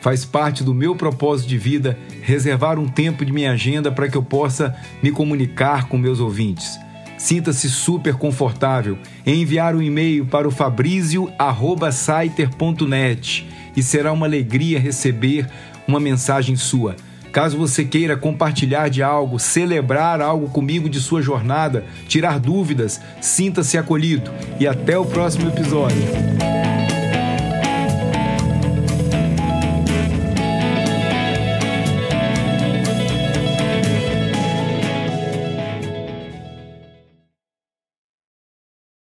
[0.00, 4.18] Faz parte do meu propósito de vida reservar um tempo de minha agenda para que
[4.18, 6.78] eu possa me comunicar com meus ouvintes.
[7.16, 15.48] Sinta-se super confortável em enviar um e-mail para o fabrizio.saiter.net e será uma alegria receber
[15.86, 16.96] uma mensagem sua.
[17.32, 23.76] Caso você queira compartilhar de algo, celebrar algo comigo de sua jornada, tirar dúvidas, sinta-se
[23.76, 24.30] acolhido.
[24.60, 25.98] E até o próximo episódio.